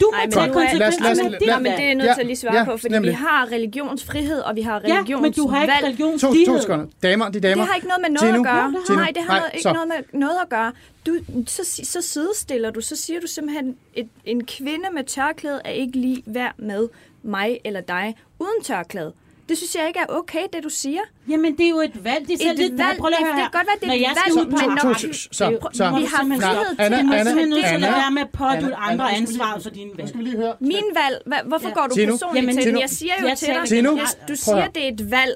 [0.00, 2.26] Du må Ej, tage er- konsekvenserne af dit Nå, men det er nødt til at
[2.26, 3.10] lige svare Ja, på, fordi nemlig.
[3.10, 5.22] vi har religionsfrihed, og vi har Ja, religionsvalg.
[5.22, 6.60] men du har ikke To, to religionsfrihed.
[6.60, 6.86] sekunder.
[7.02, 7.62] Damer, de damer.
[7.62, 8.74] Det har ikke noget med noget Tino, at gøre.
[8.86, 9.72] Tino, Nej, det har nej, ikke så.
[9.72, 10.72] noget med noget at gøre.
[11.06, 15.70] Du, så, så sidestiller du, så siger du simpelthen, et, en kvinde med tørklæde er
[15.70, 16.88] ikke lige værd med
[17.22, 19.12] mig eller dig uden tørklæde.
[19.48, 21.00] Det synes jeg ikke er okay, det du siger.
[21.28, 22.28] Jamen, det er jo et valg.
[22.28, 23.82] Det er selv Et lidt, valg, prøv at det- høre det kan godt være, det
[23.82, 25.50] er Når et jeg skal valg, ud på men en når- ret- Så, så, er
[25.72, 25.84] så.
[26.00, 27.90] Vi har frihed til Anna, Du må Anna, simpelthen nødt til at Anna.
[28.02, 28.28] være med at
[28.64, 30.08] Anna, andre Anna, lige- for dine valg.
[30.08, 30.54] skal vi lige høre.
[30.60, 31.16] Min valg,
[31.50, 32.80] hvorfor går du personligt til den?
[32.80, 33.84] Jeg siger jo til dig,
[34.30, 35.34] du siger, det er et valg.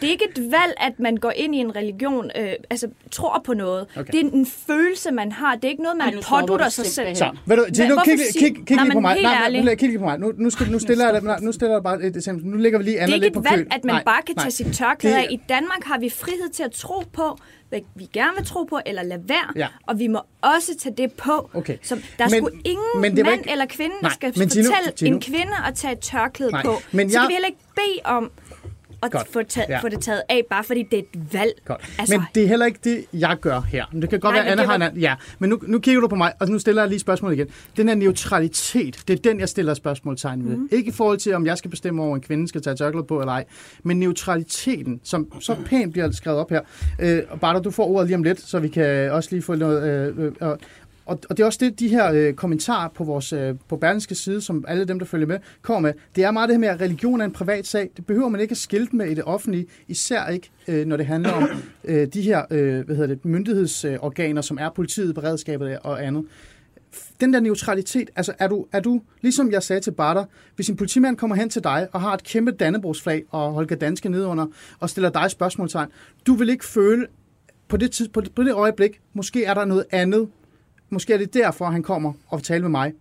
[0.00, 3.42] Det er ikke et valg, at man går ind i en religion, øh, altså tror
[3.44, 3.86] på noget.
[3.96, 4.12] Okay.
[4.12, 5.54] Det er en følelse, man har.
[5.54, 7.14] Det er ikke noget, man Ej, nu pådutter du sig selv.
[7.16, 9.22] Så, ved du, Tino, hvorfor kig, kig, kig lige på mig.
[9.22, 9.64] Nej, ærligt.
[9.64, 10.18] nej, kig lige på mig.
[10.18, 12.46] Nu, nu, skal, nu, stiller jeg, dig- nu stiller jeg bare et eksempel.
[12.46, 13.58] Nu lægger vi lige Det Anna er lidt ikke på et køl.
[13.58, 14.44] valg, at man Nej, bare kan nej.
[14.44, 15.26] tage sit tørklæde Det- af.
[15.30, 17.36] I Danmark har vi frihed til at tro på,
[17.68, 19.52] hvad vi gerne vil tro på, eller lade være.
[19.56, 19.66] Ja.
[19.86, 21.50] Og vi må også tage det på.
[21.54, 21.76] Okay.
[21.82, 24.32] Så der er Men- sgu ingen men det mand ikke- eller kvinde, der Nej, skal
[24.36, 26.74] men Tino- fortælle Tino- en kvinde at tage et tørklæde Nej, på.
[26.92, 28.30] men Så jeg- kan vi heller ikke bede om
[29.02, 29.28] at Godt.
[29.32, 29.78] få, taget, Ja.
[29.80, 31.52] få det taget af, bare fordi det er et valg.
[31.64, 31.94] Godt.
[31.98, 33.84] Altså, men det er heller ikke det, jeg gør her.
[33.92, 35.00] Men det kan godt Nej, være, Anna har var- en anden.
[35.00, 37.46] Ja, men nu, nu kigger du på mig, og nu stiller jeg lige spørgsmålet igen.
[37.76, 40.56] Den her neutralitet, det er den, jeg stiller spørgsmålstegn ved.
[40.56, 40.68] Mm.
[40.72, 43.20] Ikke i forhold til, om jeg skal bestemme over, en kvinde skal tage tørklæde på
[43.20, 43.44] eller ej,
[43.82, 46.60] men neutraliteten, som så pænt bliver skrevet op her.
[47.00, 49.54] Øh, og bare du får ordet lige om lidt, så vi kan også lige få
[49.54, 50.08] noget...
[50.18, 50.56] Øh, øh,
[51.10, 54.14] og, og, det er også det, de her øh, kommentarer på vores øh, på Berlingske
[54.14, 55.92] side, som alle dem, der følger med, kommer med.
[56.16, 57.90] Det er meget det her med, at religion er en privat sag.
[57.96, 61.06] Det behøver man ikke at skilte med i det offentlige, især ikke, øh, når det
[61.06, 61.48] handler om
[61.84, 66.24] øh, de her øh, hvad hedder det, myndighedsorganer, som er politiet, beredskabet og andet.
[67.20, 70.24] Den der neutralitet, altså er du, er du ligesom jeg sagde til Barter,
[70.56, 74.08] hvis en politimand kommer hen til dig og har et kæmpe dannebrogsflag og Holger Danske
[74.08, 74.46] nedunder
[74.80, 75.88] og stiller dig spørgsmålstegn,
[76.26, 77.06] du vil ikke føle
[77.68, 80.28] på det, tid, på det, på det øjeblik, måske er der noget andet,
[80.90, 82.92] måske er det derfor, han kommer og vil tale med mig.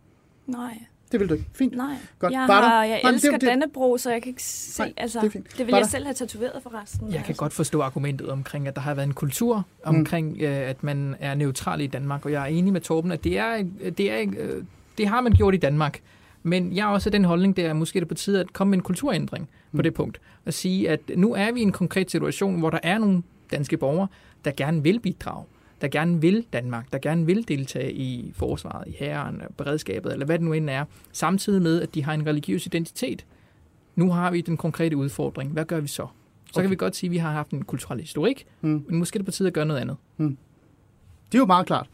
[0.47, 0.78] Nej,
[1.12, 1.45] Det vil du ikke.
[1.54, 1.78] Fint.
[1.78, 1.95] nej.
[2.19, 2.34] Godt.
[2.34, 2.67] Jeg, Barter?
[2.67, 4.82] har, jeg Nej, men elsker det- det- Dannebro, så jeg kan ikke se...
[4.82, 5.58] Nej, altså, det er fint.
[5.58, 7.08] det vil jeg selv have tatoveret forresten.
[7.08, 7.34] Jeg kan altså.
[7.39, 10.41] godt forstå argumentet omkring, at der har været en kultur omkring, mm.
[10.41, 13.38] øh, at man er neutral i Danmark, og jeg er enig med Torben, at det,
[13.38, 13.63] er,
[13.97, 14.63] det, er, øh,
[14.97, 15.99] det har man gjort i Danmark.
[16.43, 18.78] Men jeg har også den holdning, der er måske det på tide at komme med
[18.78, 19.78] en kulturændring mm.
[19.78, 20.21] på det punkt.
[20.45, 23.78] Og sige, at nu er vi i en konkret situation, hvor der er nogle danske
[23.78, 24.08] borgere,
[24.45, 25.43] der gerne vil bidrage,
[25.82, 30.38] der gerne vil Danmark, der gerne vil deltage i forsvaret, i hæren, beredskabet, eller hvad
[30.39, 33.26] det nu end er, samtidig med, at de har en religiøs identitet.
[33.96, 35.52] Nu har vi den konkrete udfordring.
[35.52, 35.96] Hvad gør vi så?
[35.96, 36.08] Så
[36.54, 36.62] okay.
[36.62, 38.86] kan vi godt sige, at vi har haft en kulturel historik, Mm.
[38.88, 39.98] men måske er det på tide at gøre noget andet.
[41.32, 41.88] Det er jo meget klart.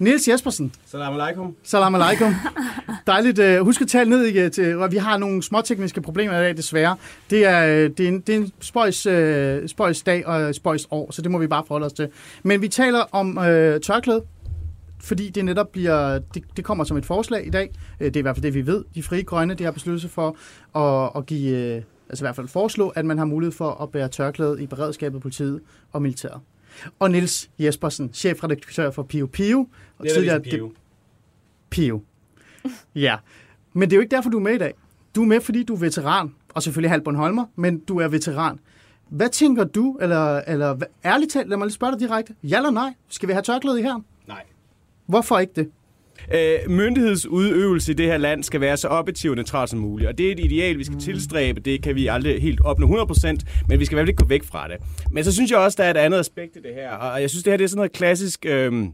[0.00, 1.56] Niels Jespersen, Salam alaikum.
[1.62, 2.34] salam alaikum.
[3.06, 3.38] Dejligt.
[3.38, 6.56] Uh, husk at tale ned i, til, og vi har nogle småtekniske problemer i dag,
[6.56, 6.96] desværre.
[7.30, 10.86] Det er, øh, det er en, det er en spøjs, uh, spøjs dag og spøjs
[10.90, 12.08] år, så det må vi bare forholde os til.
[12.42, 13.44] Men vi taler om uh,
[13.82, 14.22] tørklæde,
[15.00, 17.70] fordi det netop bliver, det, det kommer som et forslag i dag.
[17.98, 18.84] Det er i hvert fald det, vi ved.
[18.94, 20.36] De frie grønne, det har besluttet sig for
[20.78, 24.08] at, at give, altså i hvert fald foreslå, at man har mulighed for at bære
[24.08, 25.60] tørklæde i beredskabet, politiet
[25.92, 26.40] og militæret.
[26.98, 29.58] Og Niels Jespersen, chefredaktør for Pio Pio.
[29.60, 29.68] Og
[30.04, 30.72] Det er tidligere- der Pio.
[31.70, 32.02] Pio.
[32.94, 33.16] Ja,
[33.72, 34.74] men det er jo ikke derfor, du er med i dag.
[35.14, 38.58] Du er med, fordi du er veteran, og selvfølgelig halv Bornholmer, men du er veteran.
[39.08, 42.34] Hvad tænker du, eller, eller ærligt talt, lad mig lige spørge dig direkte.
[42.42, 42.94] Ja eller nej?
[43.08, 44.00] Skal vi have tørklæde i her?
[44.28, 44.42] Nej.
[45.06, 45.70] Hvorfor ikke det?
[46.34, 50.08] Øh, myndighedsudøvelse i det her land skal være så objektiv og neutral som muligt.
[50.08, 51.00] Og det er et ideal, vi skal Mm.
[51.00, 51.60] tilstræbe.
[51.60, 54.26] Det kan vi aldrig helt opnå 100%, men vi skal i hvert fald ikke gå
[54.28, 54.76] væk fra det.
[55.10, 56.90] Men så synes jeg også, der er et andet aspekt i det her.
[56.90, 58.46] Og jeg synes, det her det er sådan noget klassisk...
[58.48, 58.84] Øh,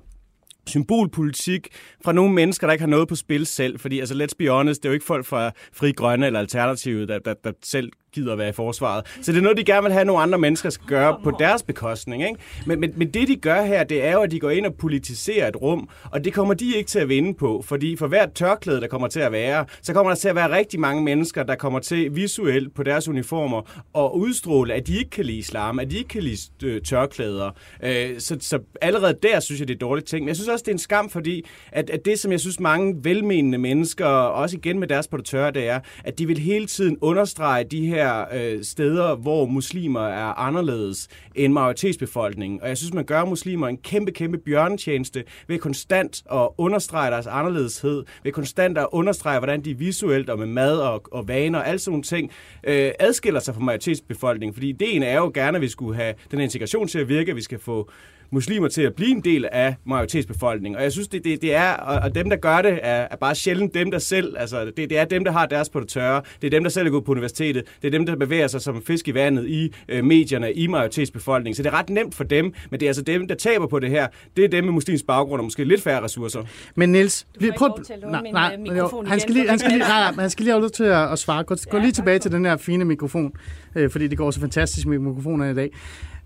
[0.69, 1.69] symbolpolitik
[2.05, 3.79] fra nogle mennesker, der ikke har noget på spil selv.
[3.79, 7.09] Fordi, altså, let's be honest, det er jo ikke folk fra Fri Grønne eller Alternativet,
[7.09, 9.07] der, der, der selv gider at være i forsvaret.
[9.23, 11.63] Så det er noget, de gerne vil have, nogle andre mennesker skal gøre på deres
[11.63, 12.23] bekostning.
[12.23, 12.37] Ikke?
[12.67, 14.75] Men, men, men det, de gør her, det er jo, at de går ind og
[14.75, 17.63] politiserer et rum, og det kommer de ikke til at vinde på.
[17.67, 20.51] Fordi for hvert tørklæde, der kommer til at være, så kommer der til at være
[20.51, 25.11] rigtig mange mennesker, der kommer til visuelt på deres uniformer og udstråle, at de ikke
[25.11, 27.51] kan lide islam, at de ikke kan lide øh, tørklæder.
[27.83, 30.25] Øh, så, så allerede der synes jeg, det er dårligt ting.
[30.25, 32.61] Men jeg synes også, det er en skam, fordi at, at det, som jeg synes
[32.61, 36.39] mange velmenende mennesker, også igen med deres på det tørre, det er, at de vil
[36.39, 42.63] hele tiden understrege de her øh, steder, hvor muslimer er anderledes end majoritetsbefolkningen.
[42.63, 47.27] Og jeg synes, man gør muslimer en kæmpe, kæmpe bjørnetjeneste ved konstant at understrege deres
[47.27, 51.69] anderledeshed, ved konstant at understrege, hvordan de visuelt og med mad og, og vaner og
[51.69, 52.31] alt sådan nogle ting
[52.65, 54.55] øh, adskiller sig fra majoritetsbefolkningen.
[54.55, 57.37] Fordi ideen er jo gerne, at vi skulle have den integration til at virke, at
[57.37, 57.91] vi skal få
[58.31, 60.77] muslimer til at blive en del af majoritetsbefolkningen.
[60.77, 63.17] Og jeg synes, det, det, det er, og, og dem, der gør det, er, er
[63.17, 65.89] bare sjældent dem, der selv, altså det, det er dem, der har deres på det
[65.89, 66.23] tørre.
[66.43, 67.65] Det er dem, der selv er gået på universitetet.
[67.83, 71.57] Det er dem, der bevæger sig som fisk i vandet i øh, medierne, i majoritetsbefolkningen.
[71.57, 73.79] Så det er ret nemt for dem, men det er altså dem, der taber på
[73.79, 74.07] det her.
[74.37, 76.43] Det er dem med muslimsk baggrund og måske lidt færre ressourcer.
[76.75, 77.71] Men får ikke prøv...
[78.11, 80.31] Nej, min, nej, øh, mikrofon han skal igen, lige, han skal lige, nej, nej, han
[80.31, 81.45] skal lige have lov til at, at svare.
[81.45, 83.33] Gå, gå lige tilbage til den her fine mikrofon,
[83.75, 85.71] øh, fordi det går så fantastisk med mikrofonerne i dag.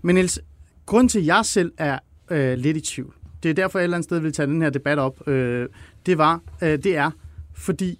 [0.01, 0.39] Men Niels,
[0.85, 1.99] grund til, at jeg selv er
[2.31, 3.13] øh, lidt i tvivl,
[3.43, 5.69] det er derfor, jeg et eller andet sted vil tage den her debat op, øh,
[6.05, 7.11] det var, øh, det er,
[7.53, 7.99] fordi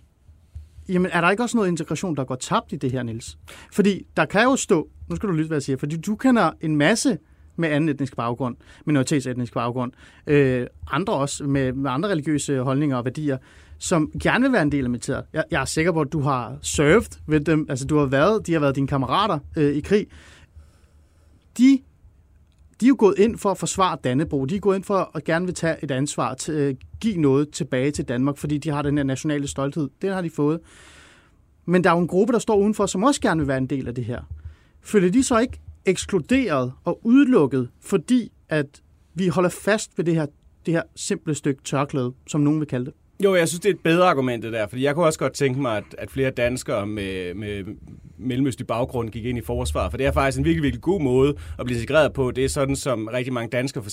[0.89, 3.37] Jamen, er der ikke også noget integration, der går tabt i det her, Niels?
[3.71, 6.51] Fordi der kan jo stå, nu skal du lytte, hvad jeg siger, fordi du kender
[6.61, 7.17] en masse
[7.55, 9.91] med anden etnisk baggrund, minoritetsetnisk baggrund,
[10.27, 13.37] øh, andre også med, med andre religiøse holdninger og værdier,
[13.77, 15.23] som gerne vil være en del af militæret.
[15.33, 18.47] Jeg, jeg er sikker på, at du har served ved dem, altså du har været,
[18.47, 20.07] de har været dine kammerater øh, i krig.
[21.57, 21.79] De,
[22.81, 24.45] de er jo gået ind for at forsvare Dannebro.
[24.45, 27.49] De er gået ind for at gerne vil tage et ansvar, til, øh, give noget
[27.49, 29.89] tilbage til Danmark, fordi de har den her nationale stolthed.
[30.01, 30.59] Den har de fået.
[31.65, 33.67] Men der er jo en gruppe, der står udenfor, som også gerne vil være en
[33.67, 34.21] del af det her.
[34.81, 38.81] Føler de så ikke ekskluderet og udelukket, fordi at
[39.13, 40.25] vi holder fast ved det her,
[40.65, 42.93] det her simple stykke tørklæde, som nogen vil kalde det?
[43.23, 44.67] Jo, jeg synes, det er et bedre argument, det der.
[44.67, 47.63] Fordi jeg kunne også godt tænke mig, at, at flere danskere med, med
[48.17, 49.91] mellemøstlig baggrund gik ind i forsvaret.
[49.91, 52.31] For det er faktisk en virkelig, virkelig god måde at blive integreret på.
[52.31, 53.89] Det er sådan, som rigtig mange danskere fra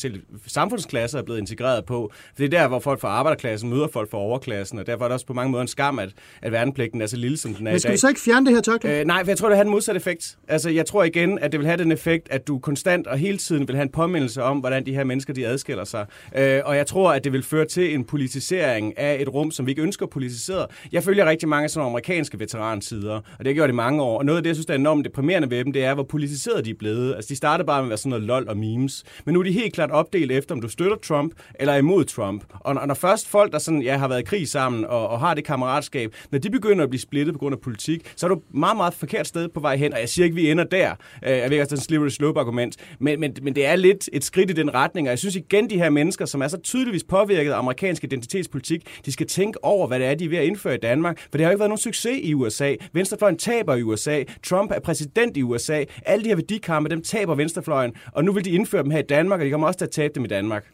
[0.46, 2.12] samfundsklasser er blevet integreret på.
[2.14, 4.78] For det er der, hvor folk fra arbejderklassen møder folk fra overklassen.
[4.78, 6.08] Og derfor er det også på mange måder en skam, at,
[6.42, 7.92] at værnepligten er så lille, som den er Men i skal dag.
[7.92, 9.00] vi så ikke fjerne det her tørklæde?
[9.00, 10.38] Øh, nej, for jeg tror, det har en modsat effekt.
[10.48, 13.38] Altså, jeg tror igen, at det vil have den effekt, at du konstant og hele
[13.38, 16.06] tiden vil have en påmindelse om, hvordan de her mennesker de adskiller sig.
[16.36, 19.66] Øh, og jeg tror, at det vil føre til en politisering af et rum, som
[19.66, 20.66] vi ikke ønsker politiseret.
[20.92, 24.18] Jeg følger rigtig mange sådan amerikanske veteransider, og det har jeg gjort i mange år.
[24.18, 26.02] Og noget af det, jeg synes, der er enormt deprimerende ved dem, det er, hvor
[26.02, 27.14] politiseret de er blevet.
[27.14, 29.04] Altså, de startede bare med at være sådan noget lol og memes.
[29.24, 32.04] Men nu er de helt klart opdelt efter, om du støtter Trump eller er imod
[32.04, 32.44] Trump.
[32.60, 35.08] Og når, og når først folk, der sådan, ja, har været i krig sammen og,
[35.08, 38.26] og har det kammeratskab, når de begynder at blive splittet på grund af politik, så
[38.26, 39.92] er du meget, meget forkert sted på vej hen.
[39.92, 40.90] Og jeg siger ikke, vi ender der.
[41.24, 42.76] Øh, jeg ved ikke, at det er en slippery slope argument.
[42.98, 45.08] Men, men, men det er lidt et skridt i den retning.
[45.08, 48.86] Og jeg synes igen, de her mennesker, som er så tydeligvis påvirket af amerikansk identitetspolitik,
[49.08, 51.18] de skal tænke over, hvad det er, de er ved at indføre i Danmark.
[51.20, 52.74] For det har jo ikke været nogen succes i USA.
[52.92, 54.22] Venstrefløjen taber i USA.
[54.42, 55.84] Trump er præsident i USA.
[56.06, 57.92] Alle de her værdikampe, dem taber venstrefløjen.
[58.12, 59.90] Og nu vil de indføre dem her i Danmark, og de kommer også til at
[59.90, 60.64] tabe dem i Danmark.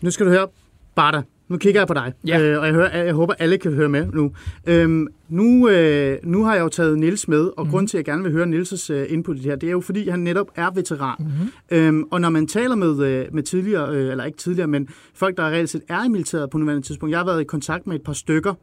[0.00, 0.48] Nu skal du høre,
[0.94, 2.40] Barter nu kigger jeg på dig, Ja.
[2.42, 4.32] øh, og jeg, hører, jeg håber, alle kan høre med nu.
[4.66, 7.70] Øhm, nu, øh, nu har jeg jo taget Nils med, og mm.
[7.70, 9.70] grunden til, at jeg gerne vil høre Nils' øh, input i det her, det er
[9.70, 11.16] jo, fordi han netop er veteran.
[11.18, 11.78] Mm-hmm.
[11.78, 15.36] Øhm, og når man taler med, øh, med tidligere, øh, eller ikke tidligere, men folk,
[15.36, 17.96] der reelt set er i militæret på nuværende tidspunkt, jeg har været i kontakt med
[17.96, 18.54] et par stykker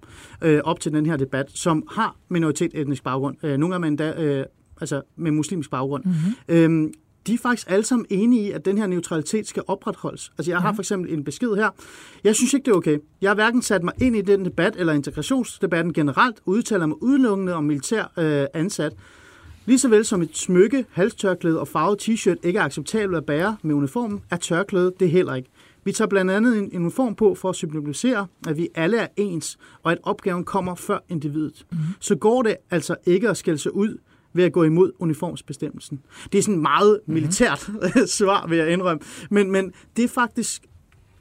[0.42, 3.36] øh, op til den her debat, som har minoritet etnisk baggrund.
[3.44, 4.46] Øh, nogle af dem endda øh,
[4.82, 6.04] altså med muslimsk baggrund.
[6.06, 6.56] Mm-hmm.
[6.56, 6.92] Øhm,
[7.28, 10.32] de er faktisk alle sammen enige i, at den her neutralitet skal opretholdes.
[10.38, 11.70] Altså, jeg har for eksempel en besked her.
[12.24, 12.98] Jeg synes ikke, det er okay.
[13.22, 17.54] Jeg har hverken sat mig ind i den debat eller integrationsdebatten generelt, udtaler mig udelukkende
[17.54, 18.94] om militær øh, ansat.
[19.66, 23.58] Lige så vel som et smykke, halstørklæde og farvet t-shirt ikke er acceptabelt at bære
[23.62, 25.50] med uniformen, er tørklæde det heller ikke.
[25.84, 29.08] Vi tager blandt andet en en uniform på for at symbolisere, at vi alle er
[29.18, 31.66] ens, og at opgaven kommer før individet.
[31.72, 31.78] Mm.
[32.00, 33.98] Så går det altså ikke at skælde sig ud
[34.34, 36.00] ved at gå imod uniformsbestemmelsen.
[36.32, 37.70] Det er sådan meget militært
[38.20, 39.02] svar, vil jeg indrømme.
[39.30, 40.62] Men, men det er faktisk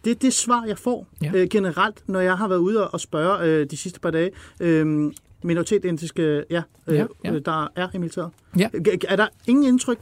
[0.05, 1.31] det er det svar, jeg får Ja.
[1.35, 5.13] øh, generelt, når jeg har været ude og spørge øh, de sidste par dage øh,
[5.45, 7.39] minoritetetiske, ja, øh, Ja, ja, ja.
[7.39, 8.31] der er i militæret.
[8.59, 8.69] Ja.
[9.09, 9.99] Er der ingen indtryk?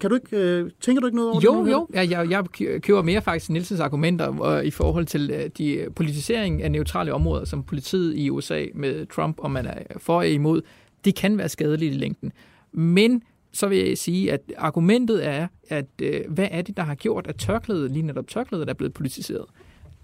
[0.00, 1.46] Kan du ikke, øh, tænker du ikke noget over det?
[1.46, 1.88] Jo, du hører jo.
[1.92, 5.72] Jeg, jeg, jeg kø- køber mere faktisk Nielsens argumenter øh, i forhold til øh, de
[5.74, 10.22] øh, politisering af neutrale områder, som politiet i USA med Trump, om man er for
[10.22, 10.60] eller imod,
[11.04, 12.32] det kan være skadeligt i længden.
[12.72, 16.94] Men så vil jeg sige, at argumentet er, at øh, hvad er det, der har
[16.94, 19.44] gjort, at tørklædet, lige netop tørklædet, er blevet politiseret?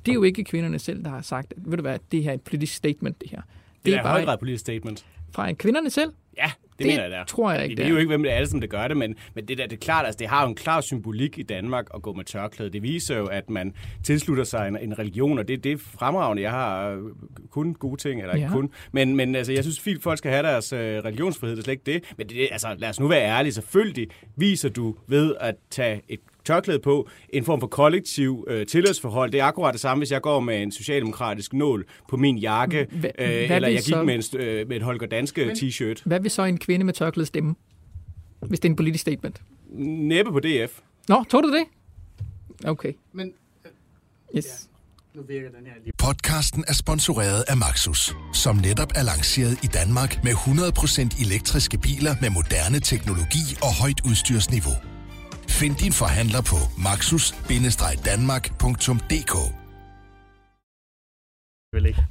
[0.06, 2.30] Det er jo ikke kvinderne selv, der har sagt, at ved du hvad, det her
[2.30, 3.42] er et politisk statement, det her.
[3.84, 5.06] Det er, er høj grad politisk statement.
[5.32, 6.12] fra kvinderne selv.
[6.38, 7.24] Ja, det, Det mener jeg, det er.
[7.24, 7.90] tror jeg ikke, er er.
[7.90, 9.80] jo ikke, hvem det er, som det gør det, men, men det, der, det er
[9.80, 12.70] klart, altså, det har jo en klar symbolik i Danmark at gå med tørklæde.
[12.70, 13.72] Det viser jo, at man
[14.04, 16.42] tilslutter sig en, en religion, og det, det er fremragende.
[16.42, 16.98] Jeg har øh,
[17.50, 18.52] kun gode ting, eller ikke Ja.
[18.52, 18.70] kun.
[18.92, 21.72] Men, men altså, jeg synes fint, folk skal have deres øh, religionsfrihed, det er slet
[21.72, 22.14] ikke det.
[22.18, 23.52] Men det, altså, lad os nu være ærlige.
[23.52, 29.32] Selvfølgelig viser du ved at tage et tørklæde på, en form for kollektiv øh, tilhørsforhold.
[29.32, 32.86] Det er akkurat det samme, hvis jeg går med en socialdemokratisk nål på min jakke,
[32.90, 36.02] Hva- øh, eller jeg gik så- med, en, øh, med et Holger Danske t-shirt.
[36.04, 37.54] Hvad vil så en kvinde med tørklæde stemme,
[38.40, 39.42] hvis det er en politisk statement?
[39.78, 40.78] Næppe på DF.
[41.08, 41.64] Nå, tog du det?
[42.68, 42.92] Okay.
[43.12, 43.32] Men
[44.36, 44.68] Yes.
[45.14, 45.92] nu virker den her lige.
[45.98, 52.14] Podcasten er sponsoreret af Maxus, som netop er lanceret i Danmark med 100% elektriske biler
[52.20, 54.93] med moderne teknologi og højt udstyrsniveau.
[55.60, 59.34] Find din forhandler på maxus-danmark.dk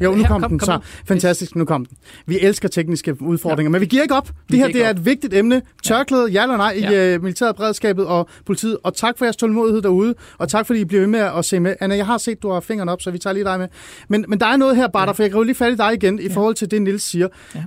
[0.03, 0.79] Jo, nu kom, kom- den kom så.
[1.07, 1.97] Fantastisk, nu kom den.
[2.25, 4.29] Vi elsker tekniske udfordringer, men vi giver ikke op.
[4.51, 4.95] Det her det er op.
[4.95, 5.61] et vigtigt emne.
[5.83, 7.15] Tørklæde, ja eller nej, i Ja.
[7.15, 8.77] uh, militæret, beredskabet og politiet.
[8.83, 11.59] Og tak for jeres tålmodighed derude, og tak fordi I bliver ved med at se
[11.59, 11.75] med.
[11.79, 13.67] Anna, jeg har set, du har fingeren op, så vi tager lige dig med.
[14.07, 15.93] Men, men der er noget her, Barter, for jeg kan jo lige fat i dig
[15.93, 17.27] igen i forhold til det, Nils siger.
[17.55, 17.63] Ja.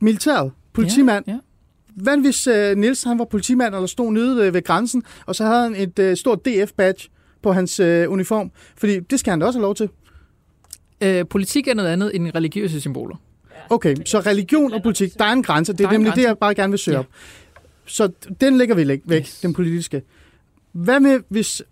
[0.00, 1.24] Militæret, politimand.
[1.26, 1.38] Ja, ja.
[1.96, 5.44] Hvad hvis uh, Nils han var politimand, eller stod nede øh, ved grænsen, og så
[5.44, 7.08] havde han et uh, stort DF-badge
[7.42, 8.50] på hans uh, uniform?
[8.76, 9.88] Fordi det skal han da også have lov til.
[11.00, 13.16] Øh, politik er noget andet end religiøse symboler.
[13.70, 15.72] Okay, så religion og politik, der er en grænse.
[15.72, 16.28] Det er er nemlig det, grænse.
[16.28, 16.98] jeg bare gerne vil søge Ja.
[17.00, 17.06] op.
[17.86, 18.08] Så
[18.40, 19.40] den lægger vi væk, Yes.
[19.40, 20.02] den politiske.
[20.72, 21.62] Hvad med, hvis...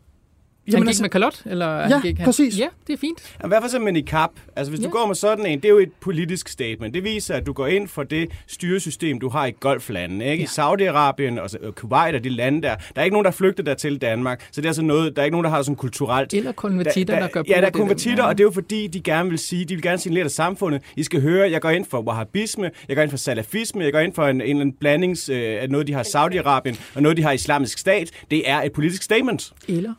[0.68, 1.42] Jamen, han gik med kalot?
[1.46, 2.24] Eller altså- Ja, han gik, han...
[2.24, 2.58] præcis.
[2.58, 3.36] Ja, det er fint.
[3.42, 4.28] Jamen, Hvad for så med niqab?
[4.56, 4.90] Altså, hvis du Ja.
[4.90, 6.94] går med sådan en, det er jo et politisk statement.
[6.94, 10.26] Det viser, at du går ind for det styresystem, du har i golflandene.
[10.26, 10.42] Ikke?
[10.42, 12.74] I Saudi-Arabien og så- og Kuwait og de lande der.
[12.76, 14.46] Der er ikke nogen, der flygter der til Danmark.
[14.52, 16.34] Så det er altså noget, der er ikke nogen, der har sådan kulturelt...
[16.34, 19.00] Eller konvertitter, der, gør brug Ja, der er konvertitter, og det er jo fordi, de
[19.00, 20.82] gerne vil sige, de vil gerne signalere til samfundet.
[20.96, 24.00] I skal høre, jeg går ind for wahhabisme, jeg går ind for salafisme, jeg går
[24.00, 27.02] ind for en, en eller anden blandings øh, af noget, de har i Saudi-Arabien, og
[27.02, 28.10] noget, de har i islamisk stat.
[28.30, 29.52] Det er et politisk statement.
[29.68, 29.94] Eller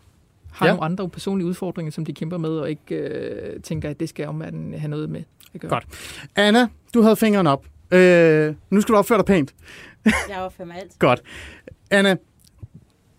[0.54, 0.72] har Ja.
[0.72, 4.28] nogle andre personlige udfordringer, som de kæmper med, og ikke øh, tænker, at det skal
[4.28, 5.24] omverdenen have noget med
[5.54, 5.70] at gøre.
[5.70, 5.86] Godt.
[6.36, 7.66] Anna, du havde fingeren op.
[7.92, 9.54] Øh, nu skal du opføre dig pænt.
[10.30, 11.00] Jeg opfører mig alt.
[11.00, 11.22] Godt.
[11.92, 12.16] Anna,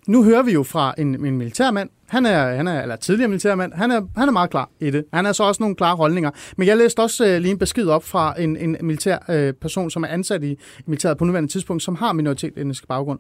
[0.08, 1.90] nu hører vi jo fra en, en militærmand.
[2.08, 3.72] Han er, han er, eller tidligere militærmand.
[3.72, 5.04] Han er, han er meget klar i det.
[5.12, 6.30] Han har så også nogle klare holdninger.
[6.56, 9.90] Men jeg læste også øh, lige en besked op fra en, en militær øh, person,
[9.90, 10.56] som er ansat i, i
[10.86, 13.18] militæret på nuværende tidspunkt, som har minoritetsetnisk baggrund.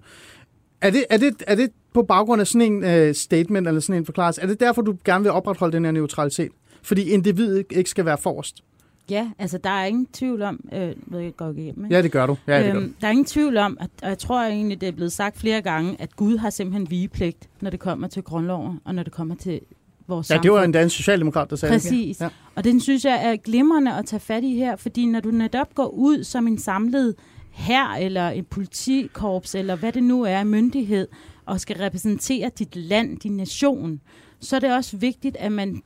[0.80, 4.00] Er det, er, det, er det på baggrund af sådan en øh, statement eller sådan
[4.00, 4.40] en forklarelse?
[4.40, 6.50] Er det derfor, du gerne vil opretholde den her neutralitet?
[6.82, 8.64] Fordi individet ikke skal være forrest?
[9.10, 11.96] Ja, altså der er ingen tvivl om, øh, ved jeg går igennem, ikke?
[11.96, 12.36] Ja, det gør du.
[12.46, 12.78] Ja, det gør du.
[12.80, 15.38] Øhm, der er ingen tvivl om, at, og jeg tror egentlig, det er blevet sagt
[15.38, 19.12] flere gange, at Gud har simpelthen vigepligt, når det kommer til grundloven, og når det
[19.12, 19.60] kommer til
[20.06, 22.16] vores Ja, det var en socialdemokrat, der sagde Præcis.
[22.16, 22.24] det.
[22.24, 22.30] Ja.
[22.54, 25.74] Og den synes jeg er glimrende at tage fat i her, fordi når du netop
[25.74, 27.14] går ud som en samlet
[27.50, 31.08] her eller en politikorps, eller hvad det nu er, myndighed,
[31.46, 34.00] og skal repræsentere dit land, din nation,
[34.40, 35.82] så er det også vigtigt, at man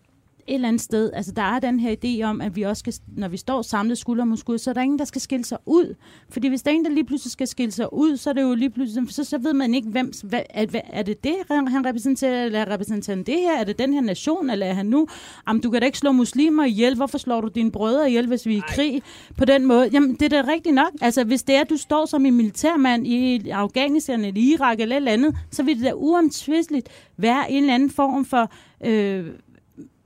[0.49, 2.95] et eller andet sted, altså der er den her idé om, at vi også skal,
[3.17, 5.59] når vi står samlet skulder mod skulder, så er der ingen, der skal skille sig
[5.67, 5.95] ud.
[6.31, 8.43] Fordi hvis der er en, der lige pludselig skal skille sig ud, så er det
[8.43, 11.87] jo lige pludselig, så, så ved man ikke, hvem, hvad, er, er det det, han
[11.87, 15.07] repræsenterer, eller repræsenterer han det her, er det den her nation, eller er han nu,
[15.49, 18.47] jamen du kan da ikke slå muslimer ihjel, hvorfor slår du dine brødre ihjel, hvis
[18.47, 19.03] vi er i krig
[19.37, 19.89] på den måde?
[19.93, 20.91] Jamen det er da rigtigt nok.
[21.01, 24.97] Altså hvis det er, at du står som en militærmand i Afghanistan eller Irak eller
[24.97, 28.51] et eller andet, så vil det da uomtvisteligt være en eller anden form for
[28.85, 29.27] øh,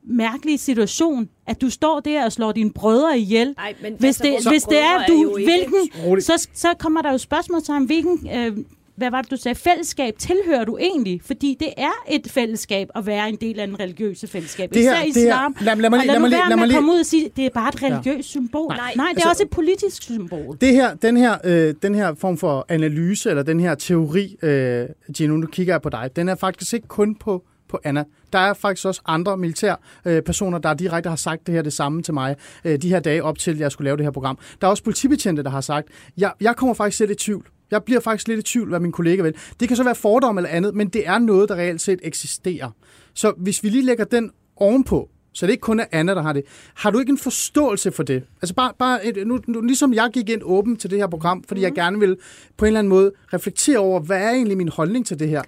[0.08, 3.54] mærkelig situation, at du står der og slår dine brødre ihjel.
[3.56, 7.12] Nej, men Hvis altså, det, hvis det er, du, ikke- hvilken, så, så kommer der
[7.12, 8.56] jo spørgsmål til ham, hvilken, øh,
[8.96, 11.20] hvad var det, du sagde, fællesskab tilhører du egentlig?
[11.24, 14.74] Fordi det er et fællesskab at være en del af en religiøse fællesskab.
[14.74, 15.56] Det her- Især det her- islam.
[15.60, 16.92] lad- lad mig lige- og lad, lad mig lige- lad mig med at lige- komme
[16.92, 18.68] ud og sige, det er bare et religiøst symbol.
[18.68, 20.56] Nej, Nej, Nej det er altså- også et politisk symbol.
[20.60, 24.86] Det her, den, her, øh, den her form for analyse, eller den her teori, øh,
[25.16, 27.42] Gino, nu kigger jeg på dig, den er faktisk ikke kun på,
[27.72, 28.04] på Anna.
[28.32, 31.72] Der er faktisk også andre militær øh, personer, der direkte har sagt det her det
[31.72, 34.38] samme til mig, øh, de her dage op til, jeg skulle lave det her program.
[34.60, 37.46] Der er også politibetjente, der har sagt, jeg, jeg kommer faktisk lidt i tvivl.
[37.70, 39.34] Jeg bliver faktisk lidt i tvivl, hvad min kollega vil.
[39.60, 42.70] Det kan så være fordom eller andet, men det er noget, der reelt set eksisterer.
[43.14, 46.22] Så hvis vi lige lægger den ovenpå, så det er ikke kun er Anna, der
[46.22, 46.42] har det.
[46.74, 48.22] Har du ikke en forståelse for det?
[48.42, 51.44] Altså bare, bare et, nu, nu, ligesom jeg gik ind åben til det her program,
[51.48, 51.62] fordi mm.
[51.62, 52.16] jeg gerne vil
[52.56, 55.42] på en eller anden måde reflektere over, hvad er egentlig min holdning til det her?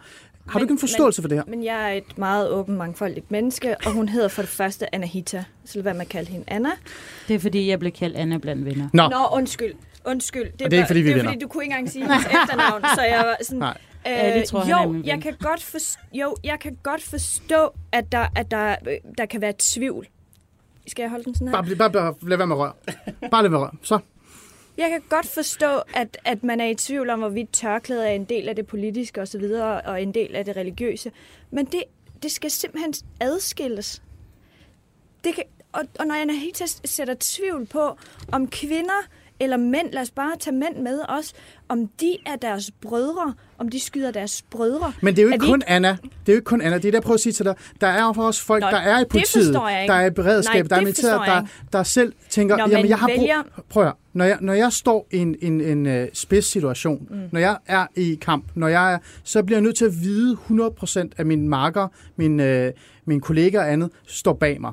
[0.49, 1.45] Har du ikke en forståelse for det her?
[1.47, 5.45] Men jeg er et meget åben, mangfoldigt menneske, og hun hedder for det første Anahita.
[5.65, 6.71] Så lad være med at kalde hende Anna.
[7.29, 8.89] Det er fordi, jeg blev kaldt Anna blandt venner.
[8.93, 9.75] Nå, Nå, undskyld.
[10.05, 10.53] Undskyld.
[10.53, 12.27] Og det er ikke, fordi vi det er fordi, du kunne ikke engang sige hans
[12.27, 13.59] efternavn, så jeg var sådan...
[13.59, 13.79] Nej.
[14.07, 17.75] Ja, det tror jeg, jo, er jeg kan godt forstå, jo, jeg kan godt forstå,
[17.93, 20.07] at der, at der, øh, der kan være tvivl.
[20.87, 21.63] Skal jeg holde den sådan her?
[21.63, 22.73] bare, bare, bare lad være med at røre.
[23.31, 23.71] Bare lad være med at røre.
[23.83, 23.99] Så.
[24.77, 28.25] Jeg kan godt forstå, at, at man er i tvivl om, hvorvidt tørklæder er en
[28.25, 31.13] del af det politiske osv., og, og en del af det religiøse.
[31.51, 31.85] Men det,
[32.23, 34.03] det skal simpelthen adskilles.
[35.25, 37.99] Det kan, og, og når Anahita sætter tvivl på,
[38.33, 39.09] om kvinder
[39.41, 41.33] eller mænd, lad os bare tage mænd med os,
[41.69, 44.93] om de er deres brødre, om de skyder deres brødre.
[45.03, 45.89] Men det er jo Er ikke vi kun Anna.
[45.89, 46.77] Det er jo ikke kun Anna.
[46.79, 47.55] Det er jeg prøver at sige til dig.
[47.81, 49.59] Der er jo også folk, Nå, der er i politiet, ikke.
[49.59, 52.57] der er i beredskab, Nej, der er det militær, forstår jeg der, der selv tænker,
[52.57, 53.65] Når jamen jeg har vælger- brug...
[53.69, 57.17] Prøv at, når jeg, når jeg står i en, en, en uh, spidssituation, mm.
[57.33, 60.37] når jeg er i kamp, når jeg er, så bliver jeg nødt til at vide
[60.51, 64.73] 100% af mine marker, mine, uh, mine kolleger og andet, står bag mig.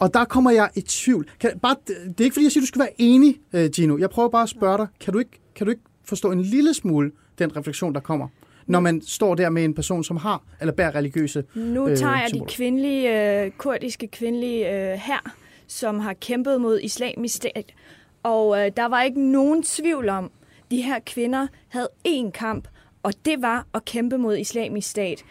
[0.00, 1.30] Og der kommer jeg i tvivl.
[1.40, 3.98] Kan, bare, det er ikke fordi, jeg siger, du skal være enig, uh, Gino.
[3.98, 6.74] Jeg prøver bare at spørge dig, kan du ikke, kan du ikke forstå en lille
[6.74, 8.28] smule den refleksion, der kommer?
[8.66, 12.12] når man står der med en person, som har eller bærer religiøse Nu øh, tager
[12.12, 12.52] jeg de symboler?
[12.52, 15.34] kvindelige, øh, kurdiske kvindelige øh, her,
[15.66, 17.74] som har kæmpet mod islamisk stat.
[18.22, 20.30] Og øh, der var ikke nogen tvivl om,
[20.70, 22.68] de her kvinder havde én kamp,
[23.02, 25.24] og det var at kæmpe mod islamisk stat.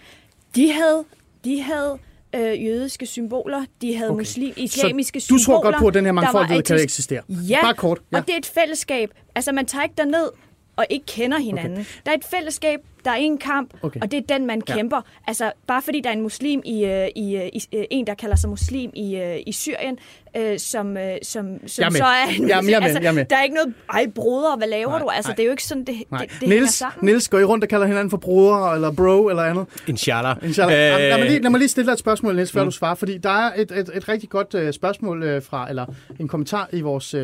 [0.56, 1.04] De havde,
[1.44, 1.98] de havde
[2.36, 4.20] øh, jødiske symboler, de havde okay.
[4.20, 5.40] muslim, islamiske Så symboler.
[5.40, 7.22] du tror godt på, at den her mangfoldighed kan eksistere?
[7.30, 8.00] Ja, Bare kort.
[8.12, 8.18] Ja.
[8.18, 9.10] og det er et fællesskab.
[9.36, 10.30] Altså, man tager ikke derned
[10.76, 11.72] og ikke kender hinanden.
[11.74, 11.86] Okay.
[12.06, 14.00] Der er et fællesskab, der er en kamp, Okay.
[14.02, 14.76] og det er den, man Ja.
[14.76, 15.02] kæmper.
[15.28, 18.14] Altså, bare fordi der er en muslim i, øh, i, øh, i øh, en, der
[18.14, 19.98] kalder sig muslim i, øh, i Syrien,
[20.38, 21.98] øh, som, øh, som, som er med.
[21.98, 23.26] så er en er med, altså, med.
[23.26, 25.10] Der er ikke noget, ej broder, hvad laver Nej, du?
[25.10, 25.36] Altså, nej.
[25.36, 26.22] det er jo ikke sådan, det, Nej.
[26.22, 27.06] det, det hænger Niels, sammen.
[27.06, 29.66] Niels, går I rundt og kalder hinanden for brødre, eller bro, eller andet?
[29.88, 30.36] Inshallah.
[30.44, 30.74] Inshallah.
[30.94, 31.00] Øh...
[31.00, 32.68] Lad, mig lige, lad mig lige stille dig et spørgsmål, Niels, før Mm.
[32.68, 35.86] du svarer, fordi der er et, et, et rigtig godt uh, spørgsmål uh, fra, eller
[36.20, 37.22] en kommentar i vores uh,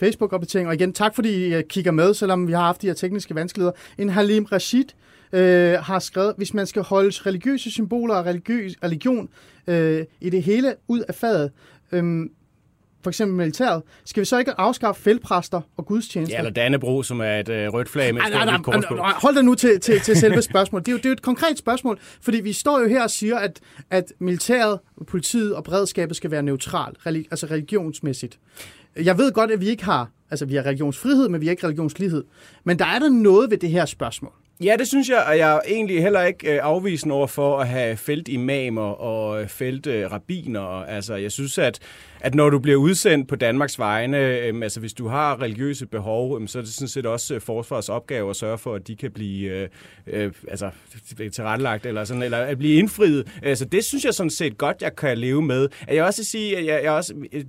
[0.00, 2.94] Facebook-opdatering, og igen, tak fordi I uh, kigger med, selvom vi har haft de her
[2.94, 3.72] tekniske vanskeligheder.
[3.98, 4.84] En Halim Rashid
[5.32, 5.38] uh,
[5.84, 9.28] har skrevet, hvis man skal holde religiøse symboler og religiøs, religion
[9.66, 9.74] uh,
[10.20, 11.50] i det hele ud af faget,
[11.92, 12.30] um,
[13.02, 16.34] for eksempel militæret, skal vi så ikke afskaffe feltpræster og gudstjenester?
[16.36, 18.70] Ja, eller Dannebro, som er et øh, rødt flag med nej, nej, på.
[18.70, 20.86] nej, nej, hold dig nu til, til, til selve spørgsmålet.
[20.86, 23.10] Det er, jo, det er jo et konkret spørgsmål, fordi vi står jo her og
[23.10, 23.60] siger, at,
[23.90, 28.38] at militæret, politiet og beredskabet skal være neutral, religi- altså religionsmæssigt.
[28.96, 31.66] Jeg ved godt, at vi ikke har, altså vi har religionsfrihed, men vi har ikke
[31.66, 32.24] religionslighed.
[32.64, 34.32] Men der er der noget ved det her spørgsmål.
[34.64, 37.68] Ja, det synes jeg, og jeg er egentlig heller ikke øh, afvisende over for at
[37.68, 40.60] have feltimamer og øh, felt rabiner.
[40.84, 41.78] Altså, jeg synes, at,
[42.20, 46.36] at når du bliver udsendt på Danmarks vegne, øhm, altså hvis du har religiøse behov,
[46.36, 48.96] øhm, så er det sådan set også øh, forsvarets opgave at sørge for, at de
[48.96, 49.68] kan blive øh,
[50.06, 50.70] øh, altså,
[51.32, 53.26] tilrettelagt eller, sådan, eller at blive indfriet.
[53.42, 55.68] Altså, det synes jeg sådan set godt, jeg kan leve med.
[55.88, 57.14] At jeg også sige, at jeg, jeg også...
[57.32, 57.44] øh,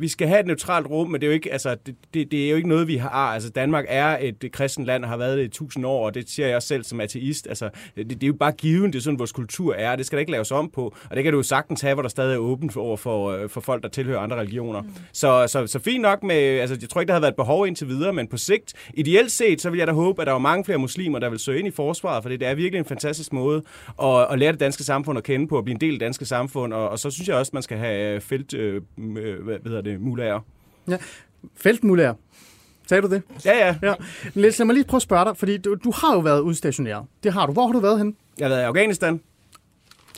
[0.00, 2.46] vi skal have et neutralt rum, men det er jo ikke, altså, det, det, det
[2.46, 3.10] er jo ikke noget, vi har.
[3.10, 6.46] Altså, Danmark er et, kristent land har været det i tusind år, og det siger
[6.46, 7.46] jeg også selv som ateist.
[7.46, 10.16] Altså, det, det er jo bare givet, det er sådan, vores kultur er, det skal
[10.16, 10.94] der ikke laves om på.
[11.10, 13.48] Og det kan du jo sagtens have, hvor der stadig er åbent for, over for,
[13.48, 14.82] for folk, der tilhører andre religioner.
[14.82, 14.88] Mm.
[15.12, 17.66] Så, så, så fint nok med, altså, jeg tror ikke, der har været et behov
[17.66, 20.38] indtil videre, men på sigt, ideelt set, så vil jeg da håbe, at der var
[20.38, 23.32] mange flere muslimer, der vil søge ind i forsvaret, for det er virkelig en fantastisk
[23.32, 23.62] måde
[24.02, 26.00] at, at lære det danske samfund at kende på, at blive en del af det
[26.00, 29.44] danske samfund, og, og så synes jeg også, man skal have øh, felt, øh, øh,
[29.44, 30.40] hvad hedder det, mulager.
[30.88, 30.96] Ja.
[31.56, 32.12] Feltmulær.
[32.86, 33.22] Sagde du det?
[33.44, 33.76] Ja, ja.
[33.82, 33.94] ja.
[34.34, 37.04] Niels, lad mig lige prøve at spørge dig, fordi du, du har jo været udstationeret.
[37.22, 37.52] Det har du.
[37.52, 38.12] Hvor har du været henne?
[38.38, 39.20] Jeg har været i Afghanistan.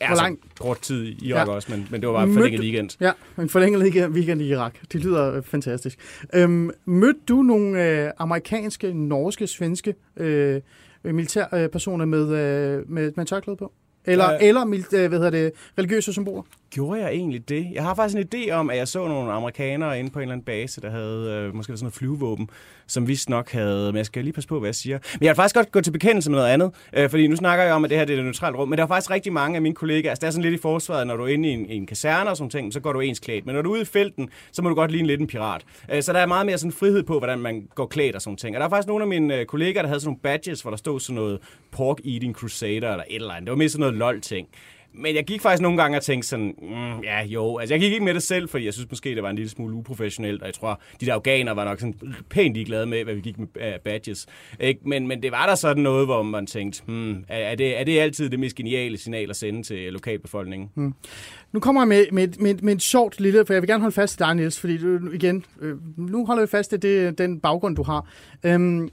[0.00, 1.52] Ja, Hvor så lang- kort tid i Irak Ja.
[1.52, 2.90] også, men, men det var bare Mødte- forlænget weekend.
[3.00, 4.74] Ja, en forlænget weekend- i Irak.
[4.92, 5.98] Det lyder øh, fantastisk.
[6.34, 10.60] Øhm, mødte du nogle øh, amerikanske, norske, svenske øh,
[11.04, 13.72] militærpersoner øh, personer med, øh, med, med tørklæde på?
[14.04, 14.38] Eller, Ja.
[14.40, 14.60] eller
[14.92, 16.42] øh, hvad hedder det, religiøse symboler?
[16.74, 17.68] Gjorde jeg egentlig det?
[17.72, 20.32] Jeg har faktisk en idé om, at jeg så nogle amerikanere inde på en eller
[20.32, 22.50] anden base, der havde øh, måske sådan noget flyvevåben,
[22.86, 23.92] som vist nok havde...
[23.92, 24.98] Men jeg skal lige passe på, hvad jeg siger.
[25.12, 27.64] Men jeg vil faktisk godt gå til bekendelse med noget andet, øh, fordi nu snakker
[27.64, 29.32] jeg om, at det her det er et neutralt rum, men der er faktisk rigtig
[29.32, 31.48] mange af mine kollegaer, altså det er sådan lidt i forsvaret, når du er inde
[31.48, 33.46] i en, i en kaserne og sådan ting, så går du ens klædt.
[33.46, 35.62] Men når du er ude i felten, så må du godt ligne lidt en pirat.
[35.92, 38.36] Øh, så der er meget mere sådan frihed på, hvordan man går klædt og sådan
[38.36, 38.56] ting.
[38.56, 40.70] Og der er faktisk nogle af mine øh, kollegaer, der havde sådan nogle badges, hvor
[40.70, 41.38] der stod sådan noget
[41.70, 43.46] pork eating crusader eller et eller andet.
[43.46, 44.48] Det var mere sådan noget lol-ting.
[44.94, 47.92] Men jeg gik faktisk nogle gange og tænkte sådan, mm, ja jo, altså jeg gik
[47.92, 50.46] ikke med det selv, fordi jeg synes måske, det var en lille smule uprofessionelt, og
[50.46, 51.94] jeg tror, de der afghanere var nok sådan
[52.30, 54.26] pænt ligeglade med, hvad vi gik med uh, badges.
[54.60, 54.80] Ikke?
[54.86, 58.00] Men, men det var der sådan noget, hvor man tænkte, hmm, er, det, er det
[58.00, 60.70] altid det mest geniale signal at sende til lokalbefolkningen?
[60.74, 60.94] Hmm.
[61.52, 63.94] Nu kommer jeg med, med, med, med et sjovt lille, for jeg vil gerne holde
[63.94, 67.40] fast i dig, Niels, fordi du, igen, øh, nu holder vi fast i det, den
[67.40, 68.08] baggrund, du har.
[68.44, 68.88] Øhm,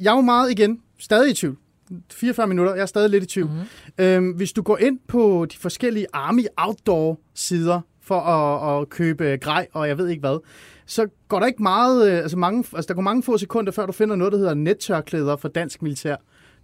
[0.00, 1.56] jeg er jo meget igen stadig i tvivl.
[2.12, 3.48] 44 minutter, jeg er stadig lidt i tvivl.
[3.48, 4.04] Mm-hmm.
[4.04, 9.38] Øhm, hvis du går ind på de forskellige Army Outdoor sider for at, at købe
[9.40, 10.38] grej, og jeg ved ikke hvad,
[10.86, 13.86] så går der ikke meget, øh, altså, mange, altså der går mange få sekunder, før
[13.86, 16.16] du finder noget, der hedder nettørklæder for dansk militær.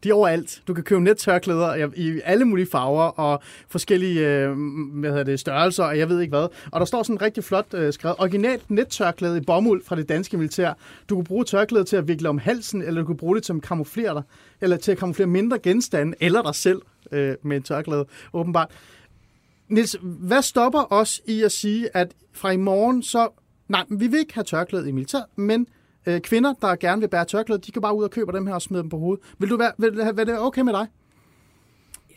[0.04, 0.62] De er overalt.
[0.68, 4.50] Du kan købe nettørklæder i- alle mulige farver og forskellige øh,
[4.94, 6.48] hvad hedder det, størrelser, og jeg ved ikke hvad.
[6.72, 10.36] Og der står sådan rigtig flot øh, skrevet, originalt nettørklæde i bomuld fra det danske
[10.36, 10.72] militær.
[11.08, 13.52] Du kan bruge tørklædet til at vikle om halsen, eller du kan bruge det til
[13.52, 14.22] at kamuflere dig,
[14.60, 16.82] eller til at kamuflere mindre genstande, eller dig selv
[17.12, 18.68] øh, med et tørklæde, åbenbart.
[19.68, 23.28] Nils, hvad stopper os i at sige, at fra i morgen så...
[23.68, 25.66] Nej, vi vil ikke have tørklæde i militær, men
[26.08, 28.54] øh, kvinder, der gerne vil bære tørklæde, de kan bare ud og købe dem her
[28.54, 29.24] og smide dem på hovedet.
[29.38, 30.86] Vil du være, vil, vil det være okay med dig?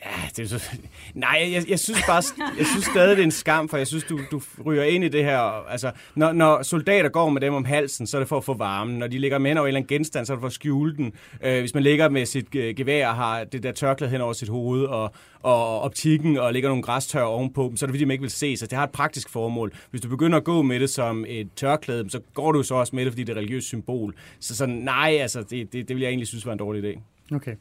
[0.05, 0.69] Ja, det er så...
[1.13, 2.23] Nej, jeg, jeg synes bare,
[2.57, 5.07] jeg synes stadig, det er en skam, for jeg synes, du, du ryger ind i
[5.07, 5.39] det her.
[5.69, 8.53] Altså, når, når soldater går med dem om halsen, så er det for at få
[8.53, 8.99] varmen.
[8.99, 10.95] Når de ligger med over en eller anden genstand, så er det for at skjule
[10.95, 11.13] den.
[11.43, 14.33] Øh, hvis man ligger med sit øh, gevær og har det der tørklæde hen over
[14.33, 15.11] sit hoved, og,
[15.43, 18.31] og optikken, og lægger nogle græstør ovenpå dem, så er det fordi, man ikke vil
[18.31, 19.73] se Så Det har et praktisk formål.
[19.91, 22.95] Hvis du begynder at gå med det som et tørklæde, så går du så også
[22.95, 24.15] med det, fordi det er et religiøst symbol.
[24.39, 26.99] Så sådan, nej, altså, det, det, det vil jeg egentlig synes var en dårlig idé.
[27.35, 27.55] Okay.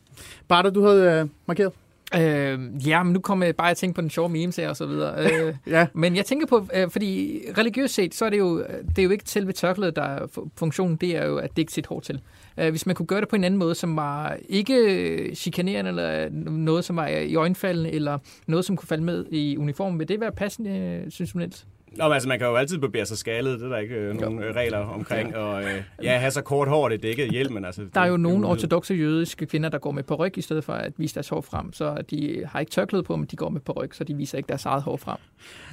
[0.49, 1.73] Barter, du havde øh, markeret?
[2.15, 4.77] Øh, ja, men nu kommer jeg bare at tænke på den sjove memes her og
[4.77, 5.25] så videre.
[5.25, 5.87] Øh, ja.
[5.93, 8.59] Men jeg tænker på, øh, fordi religiøst set, så er det jo,
[8.89, 11.73] det er jo ikke selve tørklædet, der er fu- funktionen, det er jo at dække
[11.73, 12.21] sit hår til.
[12.59, 16.29] Øh, hvis man kunne gøre det på en anden måde, som var ikke chikanerende, eller
[16.51, 20.21] noget, som var i øjenfaldende, eller noget, som kunne falde med i uniformen, vil det
[20.21, 21.67] være passende, øh, synes du, Niels?
[21.97, 24.21] Nå, men altså, man kan jo altid barbere sig skaldet, det er der ikke øh,
[24.21, 25.37] nogen øh, regler omkring.
[25.37, 27.83] Og øh, ja, have så kort hår, det er dækket hjælp, men altså...
[27.95, 30.73] Der er jo nogle ortodoxe jødiske kvinder, der går med på ryg, i stedet for
[30.73, 31.73] at vise deres hår frem.
[31.73, 34.39] Så de har ikke tørklæde på, men de går med på ryg, så de viser
[34.39, 35.17] ikke deres eget hår frem.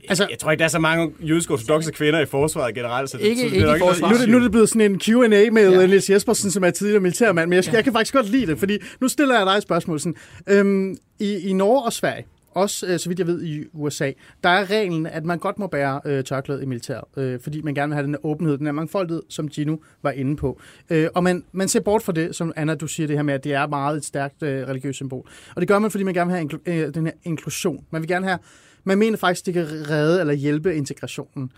[0.10, 3.10] Altså, jeg tror ikke, der er så mange jydiske ortodoxe kvinder i forsvaret generelt.
[3.10, 4.12] Så det, Ikke- så det ikke er i nok forsvaret.
[4.12, 5.80] Nu er, det, nu er det blevet sådan en Q&A med Ja.
[5.80, 5.88] ja.
[5.88, 7.72] Niels Jespersen, som er tidligere militærmand, men jeg, ja.
[7.74, 10.00] jeg kan faktisk godt lide det, fordi nu stiller jeg dig et spørgsmål.
[10.00, 10.16] Sådan,
[10.48, 12.26] øhm, i, I Norge og Sverige,
[12.58, 14.12] også øh, så vidt jeg ved i USA,
[14.44, 17.74] der er reglen, at man godt må bære øh, tørklæde i militæret, øh, fordi man
[17.74, 20.62] gerne vil have den her åbenhed, den her mangfoldighed, som Gino var inde på.
[20.90, 23.34] Øh, og man, man ser bort fra det, som Anna, du siger det her med,
[23.34, 25.30] at det er meget et stærkt øh, religiøst symbol.
[25.56, 27.86] Og det gør man, fordi man gerne vil have inklu- øh, den her inklusion.
[27.92, 28.40] Man vil gerne have,
[28.84, 31.52] man mener faktisk, det kan redde eller hjælpe integrationen.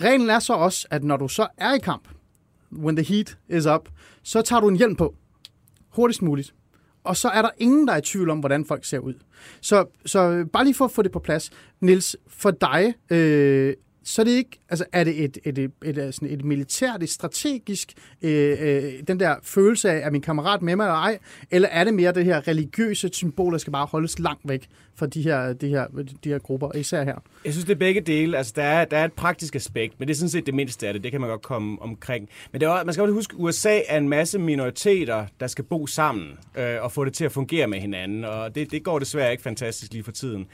[0.00, 2.08] Reglen er så også, at når du så er i kamp,
[2.72, 3.88] when the heat is up,
[4.22, 5.14] så tager du en hjelm på,
[5.88, 6.54] hurtigst muligt.
[7.04, 9.14] Og så er der ingen, der er i tvivl om, hvordan folk ser ud.
[9.60, 11.50] Så, så bare lige for at få det på plads.
[11.80, 13.74] Nils, for dig, øh,
[14.04, 17.10] så er det ikke, altså er det et, et, et, et, sådan et militært, et
[17.10, 17.92] strategisk,
[18.22, 21.18] øh, øh, den der følelse af, er min kammerat med mig eller ej,
[21.50, 25.06] eller er det mere det her religiøse symbol, der skal bare holdes langt væk fra
[25.06, 25.86] de her, de her,
[26.24, 27.14] de her grupper, især her?
[27.44, 28.38] Jeg synes, det er begge dele.
[28.38, 30.86] Altså, der er, der er et praktisk aspekt, men det er sådan set det mindste
[30.86, 31.02] af det.
[31.02, 32.28] Det kan man godt komme omkring.
[32.52, 35.64] Men det er, man skal også huske, at USA er en masse minoriteter, der skal
[35.64, 38.24] bo sammen øh, og få det til at fungere med hinanden.
[38.24, 40.46] Og det, det går desværre ikke fantastisk lige for tiden.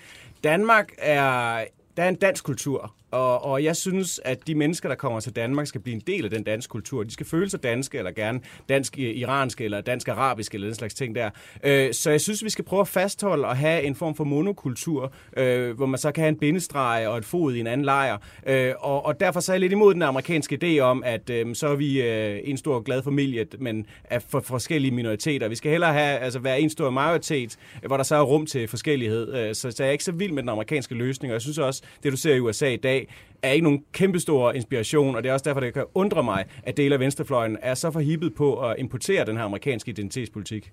[0.45, 1.65] Danmark er...
[1.97, 5.37] Der er en dansk kultur, og, og jeg synes, at de mennesker, der kommer til
[5.37, 7.03] Danmark, skal blive en del af den danske kultur.
[7.03, 11.15] De skal føle sig danske, eller gerne dansk-iranske, øh, eller dansk-arabiske, eller den slags ting
[11.15, 11.31] der.
[11.65, 15.13] Øh, så jeg synes, vi skal prøve at fastholde og have en form for monokultur,
[15.37, 18.19] øh, hvor man så kan have en bindestreg og et fod i en anden lejr.
[18.47, 21.55] Øh, og, og derfor så er jeg lidt imod den amerikanske idé om, at øh,
[21.55, 25.49] så er vi øh, en stor glad familie, men af for forskellige minoriteter.
[25.49, 28.69] Vi skal hellere have, altså være en stor majoritet, hvor der så er rum til
[28.69, 29.35] forskellighed.
[29.35, 31.59] Øh, så, så jeg er ikke så vild med den amerikanske løsning, og jeg synes
[31.59, 33.00] også, det du ser i USA i dag,
[33.43, 36.77] er ikke nogen kæmpestor inspiration, og det er også derfor, det kan undre mig, at
[36.77, 40.73] dele af venstrefløjen er så forhippet på at importere den her amerikanske identitetspolitik.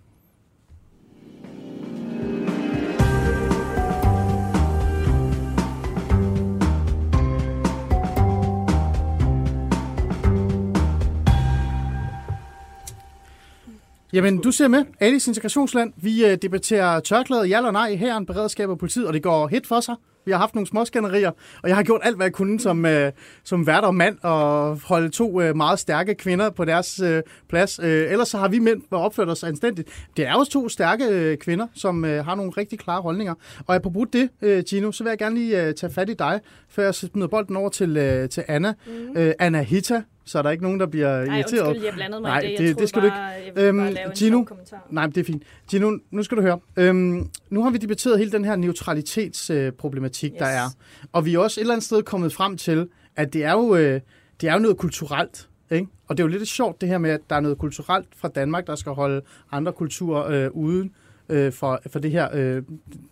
[14.13, 14.86] Jamen, du ser med.
[14.99, 15.93] Alice Integrationsland.
[15.95, 19.67] Vi øh, debatterer tørklæde, ja eller nej, herren, beredskab og politiet, og det går hit
[19.67, 19.95] for sig.
[20.28, 21.32] Vi har haft nogle småskænderier,
[21.63, 23.11] og jeg har gjort alt, hvad jeg kunne som, øh,
[23.43, 27.80] som vært og mand, og holde to øh, meget stærke kvinder på deres øh, plads.
[27.84, 29.89] Øh, ellers så har vi mænd opført os anstændigt.
[30.17, 33.34] Det er også to stærke øh, kvinder, som øh, har nogle rigtig klare holdninger.
[33.67, 36.39] Og apropos det, øh, Gino, så vil jeg gerne lige øh, tage fat i dig,
[36.69, 38.73] før jeg smider bolden over til, øh, til Anna.
[38.88, 39.17] Mm.
[39.17, 41.67] Øh, Anna Hita, så er der ikke nogen, der bliver Nej, irriteret.
[41.67, 42.49] undskyld, jeg blandede mig i Nej, det.
[42.51, 43.57] Jeg det, det skal du bare, ikke.
[43.63, 44.43] jeg ville bare Gino,
[44.89, 45.43] nej, men det er fint.
[45.71, 46.59] Gino, nu skal du høre.
[46.78, 50.39] Øhm, nu har vi debatteret hele den her neutralitetsproblematik, Yes.
[50.39, 50.63] der er.
[51.11, 53.75] Og vi er også et eller andet sted kommet frem til, at det er jo,
[53.75, 54.01] øh,
[54.41, 55.49] det er jo noget kulturelt.
[55.71, 55.88] Ikke?
[56.07, 58.28] Og det er jo lidt sjovt det her med, at der er noget kulturelt fra
[58.28, 59.21] Danmark, der skal holde
[59.51, 60.91] andre kulturer øh, uden
[61.30, 62.63] øh, for, for det her, øh,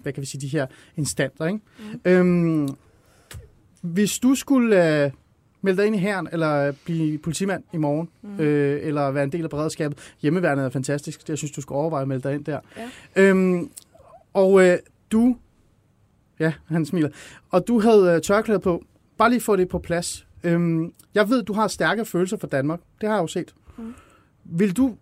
[0.01, 0.66] hvad kan vi sige, de her
[0.97, 1.45] instanter.
[1.45, 1.59] Ikke?
[2.05, 2.11] Mm.
[2.11, 2.68] Øhm,
[3.82, 5.11] hvis du skulle øh,
[5.66, 8.39] melde dig ind i herren, eller blive politimand i morgen, mm.
[8.39, 11.74] øh, eller være en del af beredskabet, hjemmeværnet er fantastisk, det jeg synes, du skal
[11.74, 12.59] overveje at melde dig ind der.
[12.78, 12.89] Ja.
[13.16, 13.70] Øhm,
[14.34, 14.78] og øh,
[15.11, 15.38] du,
[16.39, 17.09] ja, han smiler,
[17.51, 18.84] og du havde øh, tørklæde på,
[19.18, 20.28] bare lige få det på plads.
[20.43, 23.55] Øhm, jeg ved, du har stærke følelser for Danmark, det har jeg jo set.
[23.78, 23.93] Mm.
[24.43, 24.95] Vil du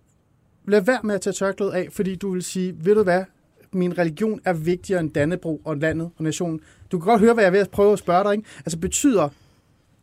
[0.68, 3.24] lade være med at tage tørklædet af, fordi du vil sige, ved du hvad,
[3.72, 6.60] min religion er vigtigere end Dannebro og landet og nationen.
[6.92, 8.32] Du kan godt høre, hvad jeg er ved at prøve at spørge dig.
[8.34, 8.50] Ikke?
[8.60, 9.30] Altså betyder,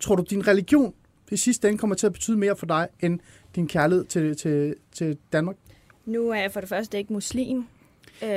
[0.00, 0.94] tror du, din religion
[1.30, 3.20] i sidste ende kommer til at betyde mere for dig, end
[3.54, 5.56] din kærlighed til, til, til Danmark?
[6.06, 7.64] Nu er jeg for det første ikke muslim.
[8.22, 8.28] Øh,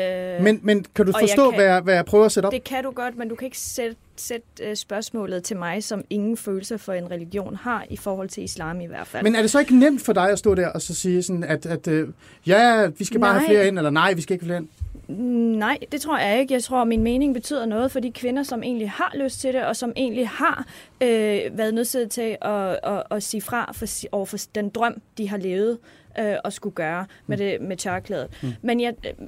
[0.44, 2.48] Men, men kan du og jeg forstå, kan- hvad, jeg, hvad jeg prøver at sætte
[2.48, 2.54] op?
[2.54, 6.04] Det kan du godt, men du kan ikke sætte, sætte øh, spørgsmålet til mig, som
[6.10, 9.24] ingen følelse for en religion har, i forhold til islam i hvert fald.
[9.24, 11.44] Men er det så ikke nemt for dig at stå der og så sige, sådan,
[11.44, 12.10] at, at øh,
[12.48, 13.40] ja, vi skal bare Nej.
[13.40, 14.93] have flere ind, eller nej, vi skal ikke have flere ind?
[15.14, 16.54] Nej, det tror jeg ikke.
[16.54, 19.54] Jeg tror, at min mening betyder noget for de kvinder, som egentlig har lyst til
[19.54, 20.68] det, og som egentlig har
[21.02, 25.30] øh, været nødt til at, at, at sige fra for, over for den drøm, de
[25.30, 25.80] har levet
[26.20, 28.28] øh, og skulle gøre med, det, med tørklædet.
[28.44, 28.50] Mm.
[28.62, 29.28] Men jeg, øh,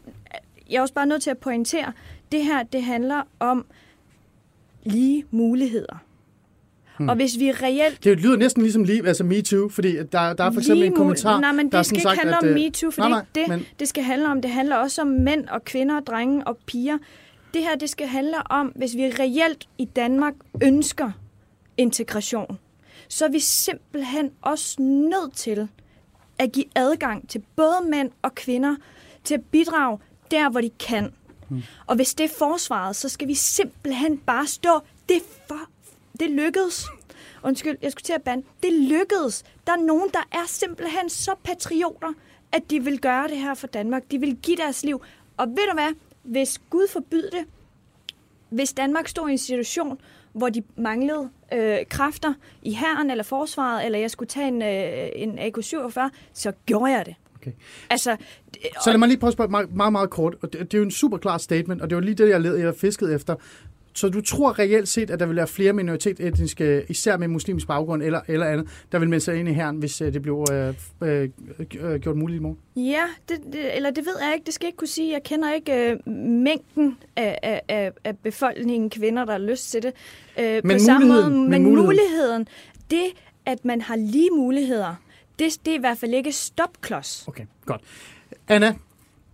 [0.70, 1.94] jeg er også bare nødt til at pointere,
[2.32, 3.66] det her det handler om
[4.84, 6.05] lige muligheder.
[6.98, 7.10] Hmm.
[7.10, 10.52] Og hvis vi reelt Det lyder næsten ligesom lige, altså MeToo, fordi der, der er
[10.52, 12.92] for eksempel en kommentar, Nej, men der det skal sådan ikke handle om øh, MeToo,
[12.92, 14.42] for nej, det nej, ikke det, men- det skal handle om.
[14.42, 16.98] Det handler også om mænd og kvinder, drenge og piger.
[17.54, 20.34] Det her, det skal handle om, hvis vi reelt i Danmark
[20.64, 21.12] ønsker
[21.78, 22.58] integration,
[23.10, 25.68] så er vi simpelthen også nødt til
[26.40, 28.76] at give adgang til både mænd og kvinder
[29.24, 30.00] til at bidrage
[30.32, 31.14] der, hvor de kan.
[31.50, 31.64] Hmm.
[31.86, 34.70] Og hvis det er forsvaret, så skal vi simpelthen bare stå.
[35.10, 35.18] Det,
[35.48, 35.60] for,
[36.20, 36.86] det lykkedes.
[37.44, 38.44] Undskyld, jeg skulle til at bande.
[38.64, 39.44] Det lykkedes.
[39.68, 42.14] Der er nogen, der er simpelthen så patrioter,
[42.52, 44.04] at de vil gøre det her for Danmark.
[44.12, 45.02] De vil give deres liv.
[45.38, 45.94] Og ved du hvad?
[46.24, 47.46] Hvis Gud forbyder det,
[48.50, 50.00] hvis Danmark stod i en situation,
[50.34, 55.10] hvor de manglede øh, kræfter i hæren eller forsvaret, eller jeg skulle tage en, øh,
[55.16, 57.16] en AK-47, så gjorde jeg det.
[57.36, 57.52] Okay.
[57.90, 58.18] Altså,
[58.84, 60.36] Så lad mig lige prøve at spørge meget, meget, meget kort.
[60.42, 62.42] Og det, det er jo en super klar statement, og det var lige det, jeg
[62.42, 63.36] led, jeg fiskede efter.
[63.96, 68.04] Så du tror reelt set, at der vil være flere minoritetsetniske, især med muslimsk baggrund
[68.04, 70.74] eller, eller andet, der vil melde sig ind i herren, hvis øh, det blev øh,
[71.02, 71.30] øh,
[71.80, 72.58] øh, gjort muligt i morgen?
[72.76, 74.46] Ja, det, det, eller det ved jeg ikke.
[74.46, 75.14] Det skal jeg ikke kunne sige.
[75.14, 79.94] Jeg kender ikke øh, mængden af, af, af, befolkningen kvinder, der har lyst til det.
[80.40, 81.86] Øh, Men på samme måde, muligheden, men men muligheden.
[81.86, 82.48] muligheden,
[82.92, 83.06] det
[83.46, 84.96] at man har lige muligheder,
[85.40, 87.28] det, det er i hvert fald ikke stopklods.
[87.28, 87.82] Okay, godt.
[88.48, 88.74] Anna?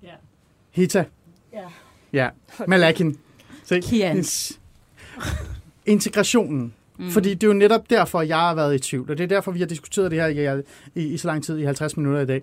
[0.04, 0.14] Ja.
[0.72, 1.06] Hita?
[1.54, 1.64] Ja.
[2.14, 2.30] Ja.
[2.68, 3.18] Malakin?
[3.72, 4.18] Se, Kian.
[4.20, 4.58] ens-
[5.86, 6.74] Integrationen.
[7.00, 7.10] Mm.
[7.10, 9.52] Fordi det er jo netop derfor, jeg har været i tvivl, og det er derfor,
[9.52, 10.62] vi har diskuteret det her i,
[10.96, 12.42] i, i så lang tid, i 50 minutter i dag.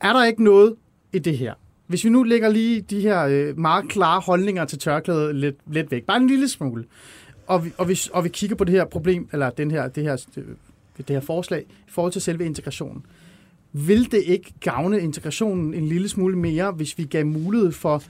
[0.00, 0.74] Er der ikke noget
[1.12, 1.54] i det her?
[1.86, 5.90] Hvis vi nu lægger lige de her øh, meget klare holdninger til tørklædet lidt, lidt
[5.90, 6.84] væk, bare en lille smule,
[7.46, 10.02] og vi, og, vi, og vi kigger på det her problem, eller den her, det,
[10.02, 10.44] her, øh,
[10.98, 13.02] det her forslag i forhold til selve integrationen,
[13.72, 18.02] vil det ikke gavne integrationen en lille smule mere, hvis vi gav mulighed for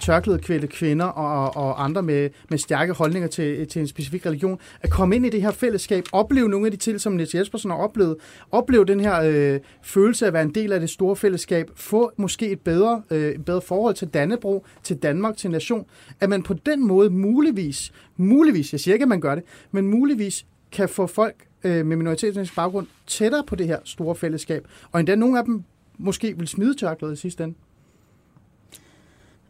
[0.00, 4.90] tørklædekvælte kvinder og, og andre med, med stærke holdninger til, til en specifik religion, at
[4.90, 7.78] komme ind i det her fællesskab, opleve nogle af de ting, som Niels Jespersen har
[7.78, 8.16] oplevet,
[8.50, 12.12] opleve den her øh, følelse af at være en del af det store fællesskab, få
[12.16, 15.86] måske et bedre, øh, et bedre forhold til Dannebro, til Danmark, til nation,
[16.20, 19.86] at man på den måde muligvis, muligvis, jeg siger ikke, at man gør det, men
[19.86, 21.34] muligvis kan få folk
[21.64, 25.62] øh, med minoritetens baggrund tættere på det her store fællesskab, og endda nogle af dem
[25.98, 27.54] måske vil smide tørklædet i sidste ende.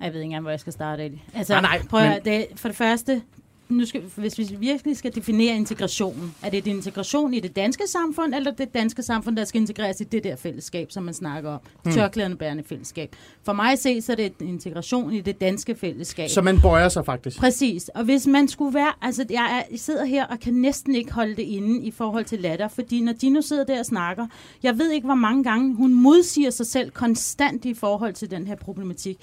[0.01, 1.13] Jeg ved ikke engang, hvor jeg skal starte.
[1.35, 3.23] Altså, Nej, nej, prøv at, men- det, for det første,
[3.69, 8.35] nu skal, hvis vi virkelig skal definere integrationen, er det integration i det danske samfund,
[8.35, 11.61] eller det danske samfund, der skal integreres i det der fællesskab, som man snakker om?
[11.83, 11.91] Hmm.
[11.91, 11.93] Mm.
[11.97, 13.17] Tørklæderne bærende fællesskab.
[13.43, 16.29] For mig at se, så er det en integration i det danske fællesskab.
[16.29, 17.39] Så man bøjer sig faktisk.
[17.39, 17.89] Præcis.
[17.89, 18.93] Og hvis man skulle være...
[19.03, 22.25] Altså, jeg, er, jeg sidder her og kan næsten ikke holde det inde i forhold
[22.25, 24.27] til latter, fordi når Dino sidder der og snakker,
[24.63, 28.47] jeg ved ikke, hvor mange gange hun modsiger sig selv konstant i forhold til den
[28.47, 29.19] her problematik.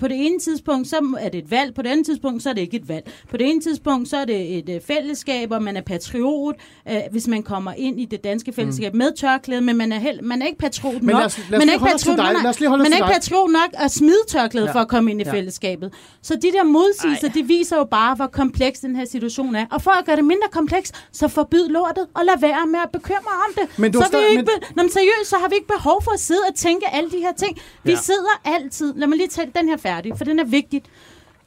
[0.00, 1.74] På det ene tidspunkt, så er det et valg.
[1.74, 3.10] På det andet tidspunkt, så er det ikke et valg.
[3.30, 6.54] På det ene tidspunkt, så er det et øh, fællesskab, og man er patriot,
[6.90, 8.98] øh, hvis man kommer ind i det danske fællesskab mm.
[8.98, 11.18] med tørklæde, men man er, held, man er ikke patriot Men nok.
[11.18, 12.24] lad os- lad os man er ikke patriot, dig.
[12.32, 13.20] nej, Lad os lige holde os man er til ikke dig.
[13.20, 14.72] patriot nok at smide tørklæde Ja.
[14.72, 15.32] for at komme ind i Ja.
[15.32, 15.92] fællesskabet.
[16.22, 19.66] Så de der modsigelser, det viser jo bare, hvor kompleks den her situation er.
[19.70, 22.90] Og for at gøre det mindre kompleks, så forbyd lortet, og lad være med at
[22.92, 23.78] bekymre om det.
[23.78, 26.02] Men du så, vi stadig- ikke, be- Nå, men seriøst, så har vi ikke behov
[26.02, 27.58] for at sidde og tænke alle de her ting.
[27.84, 27.96] Vi Ja.
[27.96, 30.82] sidder altid, lad mig lige tage den den her færdig, for den er vigtig.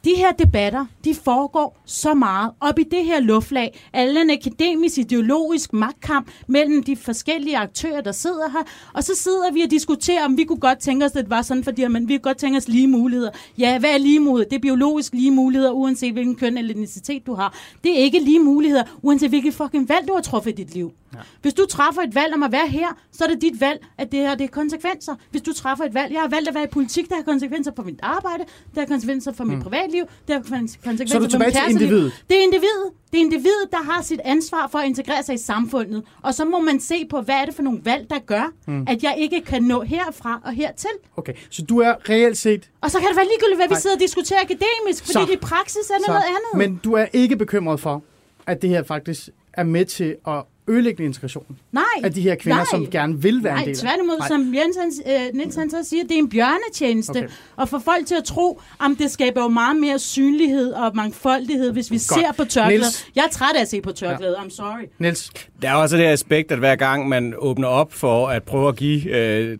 [0.05, 3.79] De her debatter, de foregår så meget op i det her luftlag.
[3.93, 8.63] Alle en akademisk, ideologisk magtkamp mellem de forskellige aktører, der sidder her.
[8.93, 11.41] Og så sidder vi og diskuterer, om vi kunne godt tænke os, at det var
[11.41, 13.31] sådan fordi men vi kunne godt tænke os lige muligheder.
[13.57, 14.49] Ja, hvad er lige muligheder?
[14.49, 17.57] Det er biologisk lige muligheder, uanset hvilken køn eller etnicitet du har.
[17.83, 20.91] Det er ikke lige muligheder, uanset hvilket fucking valg du har truffet i dit liv.
[21.13, 21.19] Ja.
[21.41, 24.11] Hvis du træffer et valg om at være her, så er det dit valg, at
[24.11, 25.15] det her det er konsekvenser.
[25.31, 27.71] Hvis du træffer et valg, jeg har valgt at være i politik, der har konsekvenser
[27.75, 28.43] for mit arbejde,
[28.75, 31.97] der har konsekvenser for mit privatliv, der har konsekvenser Så er du for mit kæresteliv.
[32.29, 32.91] Det er individet.
[33.11, 36.03] Det er individet, der har sit ansvar for at integrere sig i samfundet.
[36.21, 38.73] Og så må man se på, hvad er det for nogle valg, der gør, Mm.
[38.73, 38.85] mm.
[38.87, 40.89] at jeg ikke kan nå herfra og hertil.
[41.17, 42.69] Okay, så du er reelt set...
[42.81, 45.19] Og så kan det være ligegyldigt, hvad vi sidder og diskuterer akademisk, fordi Så.
[45.19, 46.69] det i praksis er noget andet.
[46.69, 48.03] Men du er ikke bekymret for,
[48.47, 51.83] at det her faktisk er med til at ødelægge integrationen Nej.
[52.03, 52.65] af de her kvinder, nej.
[52.71, 54.27] som gerne vil være Nej, en del af tværtimod, Nej.
[54.27, 54.91] som Jens han,
[55.29, 57.17] øh, Niels han så siger, det er en bjørnetjeneste.
[57.17, 57.27] Okay.
[57.55, 61.71] Og få folk til at tro, om det skaber jo meget mere synlighed og mangfoldighed,
[61.71, 62.01] hvis vi Godt.
[62.01, 62.69] ser på tørklæder.
[62.79, 63.07] Niels?
[63.15, 64.83] Jeg er træt af at se på tørklæder, I'm sorry.
[64.99, 65.31] Niels?
[65.61, 68.75] Der er også det aspekt, at hver gang man åbner op for at prøve at
[68.75, 69.57] give øh,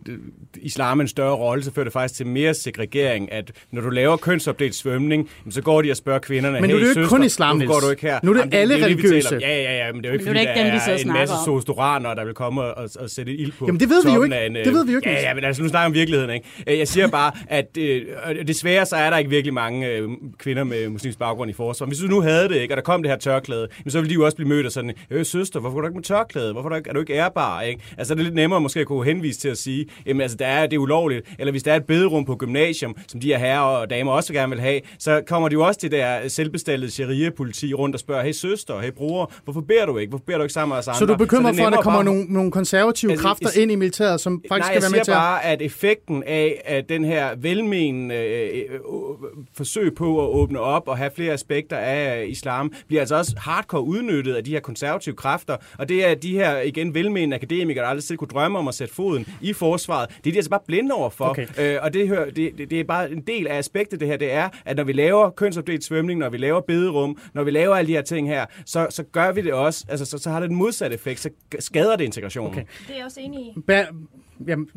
[0.62, 4.16] islam en større rolle, så fører det faktisk til mere segregering, at når du laver
[4.16, 7.00] kønsopdelt svømning, så går de og spørger kvinderne, Men nu er hey, det jo ikke
[7.04, 8.18] søster, kun islam, går du ikke her?
[8.22, 9.38] Nu er det Jamen, alle det, religiøse.
[9.40, 10.92] Ja, ja, ja, men det er jo ikke, Men er fordi det ikke dem, der
[10.92, 13.80] og er en masse sostoraner, der vil komme og, og, og sætte ild på Jamen,
[13.80, 14.46] det ved vi jo ikke.
[14.46, 15.94] en, øh, Det ved vi jo ikke, Ja, ja, men altså, nu snakker vi om
[15.94, 16.46] virkeligheden, ikke?
[16.66, 18.02] Øh, Jeg siger bare, at øh,
[18.46, 21.90] desværre så er der ikke virkelig mange øh, kvinder med muslimsk baggrund i forsvaret.
[21.90, 24.14] Hvis du nu havde det, ikke, og der kom det her tørklæde, så ville de
[24.14, 26.52] jo også blive mødt af sådan, øh, søster, hvorfor du ikke med tørklæde?
[26.52, 27.60] Hvorfor er du ikke, er du ikke ærbar?
[27.62, 27.80] Ikke?
[27.98, 30.46] Altså, det er lidt nemmere måske at kunne henvise til at sige, jamen, altså, der
[30.46, 31.26] er, det er ulovligt.
[31.38, 34.32] Eller hvis der er et bederum på gymnasium, som de her herrer og damer også
[34.32, 38.00] gerne vil have, så kommer de jo også til det der selvbestaltede sharia-politi rundt og
[38.00, 40.10] spørger, hey søster, hey bror, hvorfor beder du ikke?
[40.10, 40.98] Hvorfor beder du ikke sammen med os andre?
[40.98, 43.26] Så du er bekymret det er for, at der kommer bare- nogle, nogle konservative Altså,
[43.26, 45.16] kræfter is- ind i militæret, som faktisk Nej, skal jeg være med til at...
[45.16, 48.78] bare, at effekten af at den her velmenende øh, øh, øh,
[49.56, 53.82] forsøg på at åbne op og have flere aspekter af islam, bliver altså også hardcore
[53.82, 55.56] udnyttet af de her konservative kræfter.
[55.78, 58.74] Og det er de her, igen, velmenende akademikere, der aldrig selv kunne drømme om at
[58.74, 60.08] sætte foden i forsvaret.
[60.24, 61.24] Det er de altså bare blinde over for.
[61.24, 61.46] Okay.
[61.58, 64.16] Øh, og det, hører, det, det, det er bare en del af aspektet, det her,
[64.16, 67.76] det er, at når vi laver kønsopdelt svømning, når vi laver bederum, når vi laver
[67.76, 70.40] alle de her ting her, så, så gør vi det også, altså så, så har
[70.40, 72.50] det den modsatte effekt, så skader det integrationen.
[72.52, 72.64] Okay.
[72.86, 73.52] Det er jeg også enig i.
[73.72, 73.94] Ba-
[74.48, 74.68] Jamen,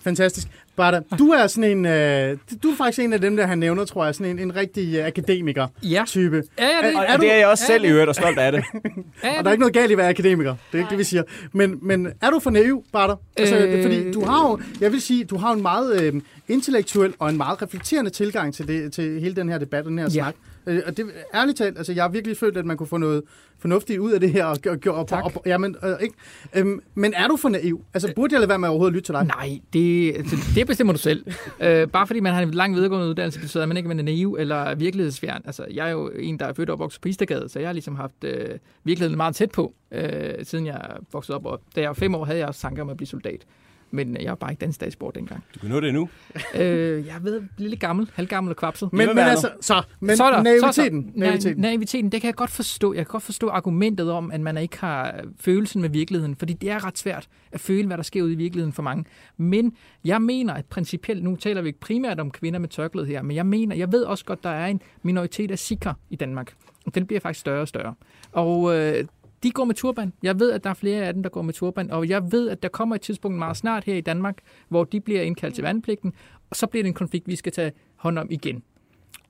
[0.00, 0.48] fantastisk.
[0.80, 3.84] Barta, du er sådan en, øh, du er faktisk en af dem, der han nævner,
[3.84, 6.42] tror jeg, sådan en, en rigtig øh, akademiker-type.
[6.58, 8.52] Ja, ja, det, Og, og det er jeg også selv i øvrigt, og stolt af
[8.52, 8.64] det.
[9.24, 10.50] ja, Og der er ikke noget galt i at være akademiker.
[10.72, 11.22] Det er ikke det, vi siger.
[11.52, 13.16] Men, men er du for naiv, Barter?
[13.36, 13.74] Altså, Øh.
[13.78, 13.82] øh...
[13.82, 17.36] Fordi du har jo, jeg vil sige, du har en meget øh, intellektuel og en
[17.36, 20.10] meget reflekterende tilgang til, det, til hele den her debat, den her Ja.
[20.10, 20.34] snak.
[20.66, 23.22] Øh, Og det, ærligt talt, altså, jeg har virkelig følt, at man kunne få noget
[23.58, 24.44] fornuftigt ud af det her.
[24.44, 25.24] Og, og, og, Tak.
[25.24, 26.14] og, og, jamen, øh, ikke?
[26.56, 27.80] Øhm, men er du for naiv?
[27.94, 29.24] Altså, burde jeg lade være med overhovedet at lytte til dig?
[29.24, 31.26] Nej, det, altså, det bestemmer du selv.
[31.60, 34.36] Øh, bare fordi man har en lang videregående uddannelse, betyder, at man ikke er naiv
[34.38, 35.42] eller virkelighedsfjern.
[35.44, 37.72] Altså, jeg er jo en, der er født og opvokset på Istergade, så jeg har
[37.72, 40.80] ligesom haft øh, virkeligheden meget tæt på, øh, siden jeg
[41.12, 41.46] voksede op.
[41.46, 43.46] Og da jeg var fem år, havde jeg også tanker om at blive soldat.
[43.90, 45.44] Men øh, jeg var bare ikke dansk statsborger dengang.
[45.54, 46.08] Du kan nå det nu.
[46.54, 48.92] øh, jeg ved, lidt gammel, halvgammel og kvapset.
[48.92, 51.58] Men, men altså, så, men Så er der- naiviteten, så der- naiviteten.
[51.64, 52.92] Na- naiviteten, det kan jeg godt forstå.
[52.94, 56.70] Jeg kan godt forstå argumentet om, at man ikke har følelsen med virkeligheden, fordi det
[56.70, 59.04] er ret svært at føle, hvad der sker ude i virkeligheden for mange.
[59.36, 63.22] Men jeg mener, at principielt, nu taler vi ikke primært om kvinder med tørklæde her,
[63.22, 66.52] men jeg mener, jeg ved også godt, der er en minoritet af sikher i Danmark.
[66.86, 67.94] Og den bliver faktisk større og større.
[68.32, 69.04] Og øh,
[69.42, 70.12] de går med turban.
[70.22, 72.48] Jeg ved, at der er flere af dem, der går med turban, og jeg ved,
[72.48, 74.38] at der kommer et tidspunkt meget snart her i Danmark,
[74.68, 76.12] hvor de bliver indkaldt til vandpligten,
[76.50, 78.62] og så bliver det en konflikt, vi skal tage hånd om igen.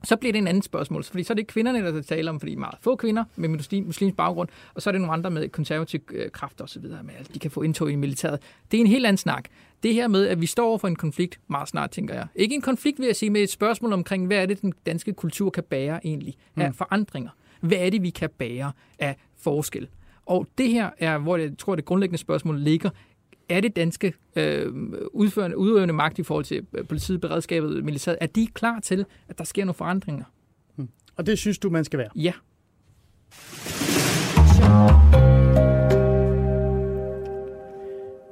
[0.04, 2.54] Så bliver det en anden spørgsmål, fordi så er det kvinderne, der taler om, fordi
[2.54, 6.02] meget få kvinder med muslim, muslimsk baggrund, og så er det nogle andre med konservative
[6.12, 8.38] øh, kræfter osv., med at de kan få indtog i militæret.
[8.70, 9.44] Det er en helt anden snak.
[9.82, 12.26] Det her med, at vi står over for en konflikt meget snart, tænker jeg.
[12.34, 15.12] Ikke en konflikt, vil jeg sige, med et spørgsmål omkring, hvad er det, den danske
[15.12, 17.30] kultur kan bære egentlig af forandringer.
[17.60, 19.88] Hvad er det, vi kan bære af forskel?
[20.30, 22.90] Og det her er, hvor jeg tror, det grundlæggende spørgsmål ligger.
[23.48, 24.72] Er det danske øh,
[25.12, 29.38] udførende, udøvende magt i forhold til øh, politiet, beredskabet, militæret, er de klar til, at
[29.38, 30.24] der sker nogle forandringer?
[31.16, 32.08] Og det synes du, man skal være.
[32.16, 32.32] Ja.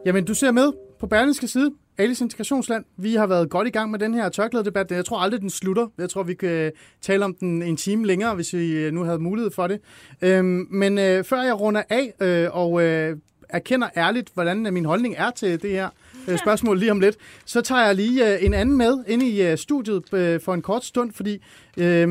[0.06, 1.70] Jamen, du ser med på Berlingske side.
[1.98, 2.84] Alice Integrationsland.
[2.96, 4.90] Vi har været godt i gang med den her tørklædedebat.
[4.90, 5.86] Jeg tror aldrig, den slutter.
[5.98, 9.18] Jeg tror, vi kan tale om den en time længere, hvis vi øh, nu havde
[9.18, 9.80] mulighed for det.
[10.22, 13.16] Øhm, men øh, før jeg runder af øh, og øh,
[13.48, 15.88] erkender ærligt, hvordan øh, min holdning er til det her
[16.28, 19.42] øh, spørgsmål lige om lidt, så tager jeg lige øh, en anden med ind i
[19.42, 21.42] øh, studiet øh, for en kort stund, fordi
[21.76, 22.08] øh,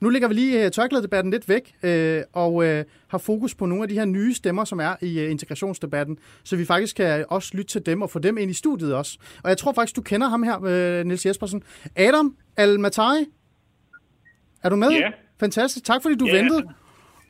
[0.00, 3.82] nu lægger vi lige øh, tørklædedebatten lidt væk øh, og øh, har fokus på nogle
[3.82, 7.50] af de her nye stemmer, som er i øh, integrationsdebatten, så vi faktisk kan også
[7.54, 9.18] lytte til dem og få dem ind i studiet også.
[9.42, 11.62] Og jeg tror faktisk, du kender ham her, øh, Niels Jespersen.
[11.96, 13.26] Adam Al-Matai,
[14.62, 14.88] er du med?
[14.90, 15.08] Ja.
[15.40, 15.84] Fantastisk.
[15.84, 16.36] Tak fordi du Ja.
[16.36, 16.62] ventede.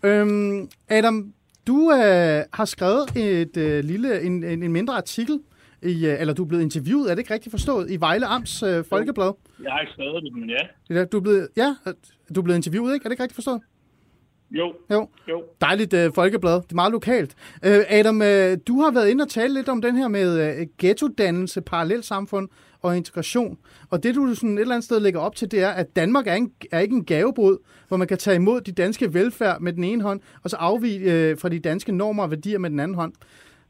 [0.02, 1.32] Øhm, Adam,
[1.66, 5.40] du øh, har skrevet et øh, lille, en, en, en mindre artikel,
[5.82, 8.62] i, øh, eller du er blevet interviewet, er det ikke rigtigt forstået, i Vejle Amts
[8.62, 9.32] øh, Folkeblad.
[9.62, 10.94] Jeg har ikke skrevet det, men ja.
[10.98, 11.74] Ja, Du er blevet, ja,
[12.34, 13.04] du er blevet interviewet, ikke?
[13.04, 13.60] Er det ikke rigtigt forstået?
[14.50, 15.08] Jo, Jo.
[15.28, 15.42] jo.
[15.60, 16.54] Dejligt øh, folkeblad.
[16.54, 17.34] Det er meget lokalt.
[17.64, 20.66] Øh, Adam, øh, du har været inde og tale lidt om den her med øh,
[20.78, 22.48] ghettodannelse, parallelsamfund
[22.82, 23.58] og integration.
[23.90, 26.26] Og det, du sådan et eller andet sted lægger op til, det er, at Danmark
[26.26, 27.58] er, en, er ikke en gavebod,
[27.88, 31.12] hvor man kan tage imod de danske velfærd med den ene hånd, og så afvige
[31.12, 33.12] øh, fra de danske normer og værdier med den anden hånd.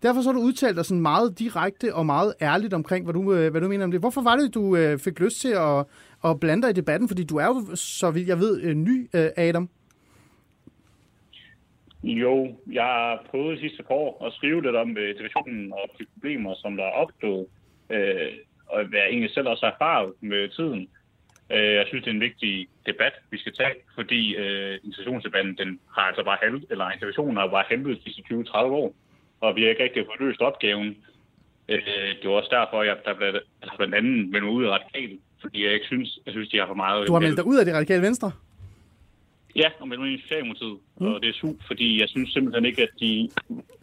[0.03, 3.33] Derfor så har du udtalt dig sådan meget direkte og meget ærligt omkring, hvad du,
[3.35, 4.01] øh, hvad du mener om det.
[4.01, 5.85] Hvorfor var det, du øh, fik lyst til at,
[6.27, 7.09] og blande dig i debatten?
[7.09, 9.69] Fordi du er jo, så vidt jeg ved, øh, ny, øh, Adam.
[12.03, 15.73] Jo, jeg har prøvet de sidste par år at skrive lidt om øh, situationen integrationen
[15.73, 17.47] og de problemer, som der er opstået,
[17.91, 18.33] øh,
[18.67, 20.89] og hvad jeg egentlig selv også har erfaret med tiden.
[21.51, 25.81] Øh, jeg synes, det er en vigtig debat, vi skal tage, fordi øh, integrationsdebatten, den
[25.95, 28.95] har altså bare halvet, eller integrationen har bare halvet de sidste 20-30 år,
[29.41, 30.97] og vi har ikke rigtig fået løst opgaven.
[31.69, 33.29] Øh, det var også derfor, jeg der blev,
[33.63, 36.67] altså blandt andet meldt ud af radikal, fordi jeg ikke synes, jeg synes, de har
[36.67, 37.09] for meget...
[37.09, 38.33] Du har meldt dig ud af det radikale venstre?
[39.57, 41.07] Ja, og meldt mig ind i Socialdemokratiet, mm.
[41.07, 43.31] og det er super, fordi jeg synes simpelthen ikke, at de,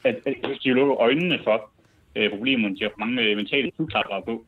[0.03, 1.69] at, at de lukker øjnene for
[2.15, 2.75] øh, problemerne.
[2.75, 4.45] De har for mange øh, mentale sygklappere på.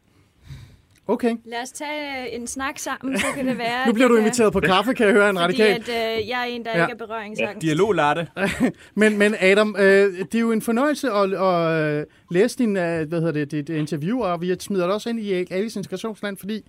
[1.08, 1.36] Okay.
[1.46, 3.86] Lad os tage en snak sammen, så kan det være...
[3.88, 5.84] Nu bliver du øh, inviteret på kaffe, kan jeg høre en radikal.
[5.84, 6.78] Fordi at, øh, jeg er en, der Ja.
[6.78, 6.86] ja.
[6.86, 7.62] ikke er berøringsangst.
[7.62, 8.28] Dialog, Latte.
[9.02, 9.86] men, men Adam, øh,
[10.20, 13.70] det er jo en fornøjelse at, at øh, læse din, øh, hvad hedder det, dit
[13.70, 16.62] interview, og vi smider det også ind i Alice Integrationsland, fordi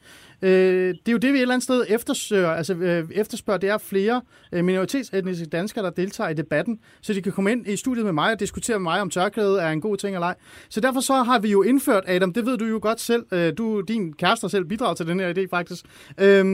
[0.43, 3.69] øh, det er jo det, vi et eller andet sted eftersøger, altså øh, efterspørger, det
[3.69, 4.23] er flere
[4.53, 8.13] øh, minoritetsetniske danskere, der deltager i debatten, så de kan komme ind i studiet med
[8.13, 10.35] mig og diskutere med mig, om tørklæde er en god ting eller ej.
[10.69, 13.53] Så derfor så har vi jo indført, Adam, det ved du jo godt selv, øh,
[13.59, 15.85] du, din kæreste har selv bidraget til den her idé faktisk,
[16.19, 16.45] øh,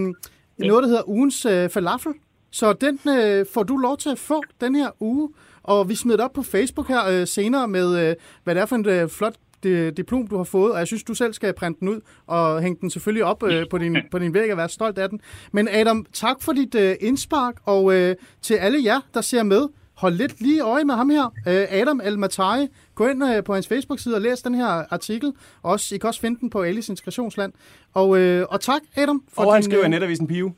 [0.58, 2.12] noget, der hedder ugens øh, falafel.
[2.50, 5.28] Så den øh, får du lov til at få den her uge,
[5.62, 8.14] og vi smider det op på Facebook her øh, senere med, øh,
[8.44, 11.02] hvad det er for en øh, flot det diplom, du har fået, og jeg synes,
[11.02, 14.18] du selv skal printe den ud og hænge den selvfølgelig op øh, på, din, på
[14.18, 15.20] din væg og være stolt af den.
[15.52, 19.68] Men Adam, tak for dit øh, indspark, og øh, til alle jer, der ser med,
[19.94, 22.68] hold lidt lige øje med ham her, øh, Adam El Matai.
[22.94, 25.32] Gå ind øh, på hans Facebook-side og læs den her artikel.
[25.62, 27.52] Også, I kan også finde den på Alice Integrationsland.
[27.94, 29.22] Og, øh, og tak, Adam.
[29.32, 30.52] For Og han din, skriver i øh, netavisen Pio.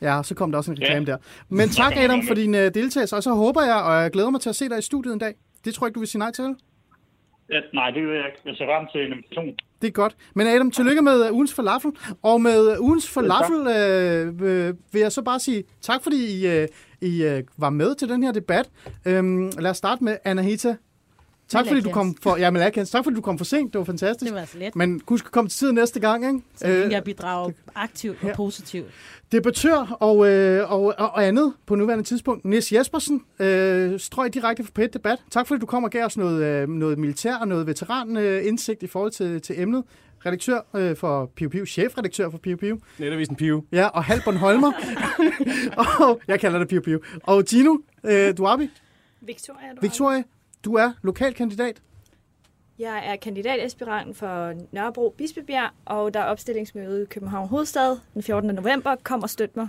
[0.00, 1.12] Ja, så kom der også en reklame ja.
[1.12, 1.18] der.
[1.48, 4.40] Men tak, Adam, for din uh, deltagelse, og så håber jeg, og jeg glæder mig
[4.40, 5.34] til at se dig i studiet en dag.
[5.64, 6.54] Det tror jeg ikke, du vil sige nej til.
[7.50, 8.40] Ja, nej, det vil jeg ikke.
[8.44, 9.56] Jeg ser frem til en invitation.
[9.82, 10.16] Det er godt.
[10.34, 11.90] Men Adam, tillykke med uh, ugens falafel.
[12.22, 16.66] Og med uh, ugens falafel uh, øh, vil jeg så bare sige tak, fordi I,
[17.00, 18.70] I var med til den her debat.
[19.06, 20.76] Um, lad os starte med Anahita.
[21.48, 23.72] Tak fordi du kom for, ja, men Akens, tak fordi du kom for sent.
[23.72, 24.32] Det var fantastisk.
[24.32, 24.76] Det var så let.
[24.76, 26.40] Men husk at komme til tiden næste gang, ikke?
[26.56, 28.86] Så Øh, øh, jeg bidrager aktivt og positivt.
[29.32, 32.44] Debattør og, øh, og, og andet på nuværende tidspunkt.
[32.44, 35.18] Nis Jespersen, øh, strøg direkte fra pet debat.
[35.30, 38.46] Tak fordi du kom og gav os noget, øh, noget militær og noget veteran øh,
[38.46, 39.84] indsigt i forhold til, til emnet.
[40.26, 42.78] Redaktør øh, for Piu Piu, chefredaktør for Piu Piu.
[42.98, 43.64] Netavisen Pio.
[43.72, 44.72] Ja, og halv Bornholmer.
[46.00, 46.98] og, jeg kalder det Piu Piu.
[47.22, 48.70] Og Gino øh, Duabi,
[49.20, 50.22] Victoria, du Victoria,
[50.64, 51.82] du er lokalkandidat.
[52.78, 58.54] Jeg er kandidataspirant for Nørrebro Bispebjerg, og der er opstillingsmøde i København Hovedstad den 14.
[58.54, 58.94] november.
[59.04, 59.68] Kom og støt mig.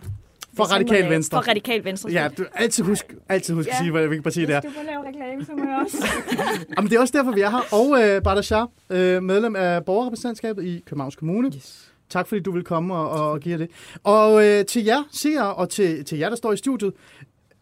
[0.58, 1.44] For Hvis Radikal lave- Venstre.
[1.44, 2.10] For Radikal Venstre.
[2.12, 3.74] Ja, du altid husk, altid husk ja.
[3.74, 4.62] at sige, hvad- hvilket parti det er.
[4.62, 5.98] Hvis du må lave reklame, så må jeg også.
[6.78, 7.62] Jamen, det er også derfor, vi er her.
[7.72, 11.48] Og øh, Bardashar, øh, medlem af borgerrepræsentantskabet i Københavns Kommune.
[11.56, 11.92] Yes.
[12.10, 13.70] Tak fordi du vil komme og, og give det.
[14.04, 16.94] Og øh, til jer seere, og til, til jer, der står i studiet,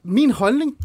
[0.04, 0.78] min holdning,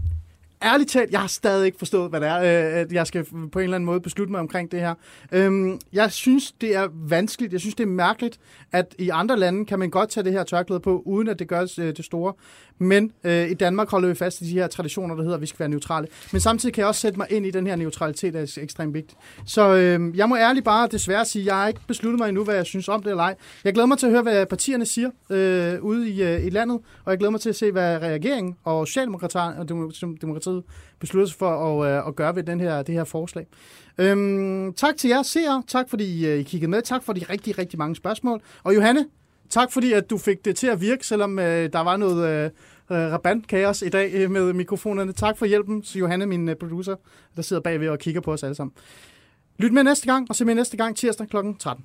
[0.62, 3.58] ærligt talt, jeg har stadig ikke forstået, hvad det er, øh, at jeg skal på
[3.58, 4.94] en eller anden måde beslutte mig omkring det her.
[5.32, 7.52] Øhm, jeg synes, det er vanskeligt.
[7.52, 8.38] Jeg synes, det er mærkeligt,
[8.72, 11.48] at i andre lande kan man godt tage det her tørklæde på, uden at det
[11.48, 12.32] gør øh, det store.
[12.78, 15.46] Men øh, i Danmark holder vi fast i de her traditioner, der hedder, at vi
[15.46, 16.06] skal være neutrale.
[16.32, 18.94] Men samtidig kan jeg også sætte mig ind i den her neutralitet, der er ekstremt
[18.94, 19.20] vigtigt.
[19.46, 22.44] Så øh, jeg må ærligt bare desværre sige, at jeg har ikke besluttet mig endnu,
[22.44, 23.34] hvad jeg synes om det eller ej.
[23.64, 26.78] Jeg glæder mig til at høre, hvad partierne siger øh, ude i, øh, i landet,
[27.04, 31.82] og jeg glæder mig til at se, hvad regeringen og Socialdemokratiet Socialdemokratiet beslutter sig for
[31.82, 33.46] at, øh, at gøre ved den her, det her forslag.
[33.98, 35.62] Øhm, tak til jer seere.
[35.66, 36.82] Tak fordi øh, I kiggede med.
[36.82, 38.40] Tak for de rigtig, rigtig mange spørgsmål.
[38.64, 39.06] Og Johanne,
[39.50, 42.50] tak fordi at du fik det til at virke, selvom øh, der var noget øh,
[42.90, 45.12] øh, i dag øh, med mikrofonerne.
[45.12, 46.96] Tak for hjælpen, så Johanne, min øh, producer,
[47.36, 48.74] der sidder bagved og kigger på os alle sammen.
[49.58, 51.36] Lyt med næste gang, og se med næste gang tirsdag kl.
[51.58, 51.84] 13.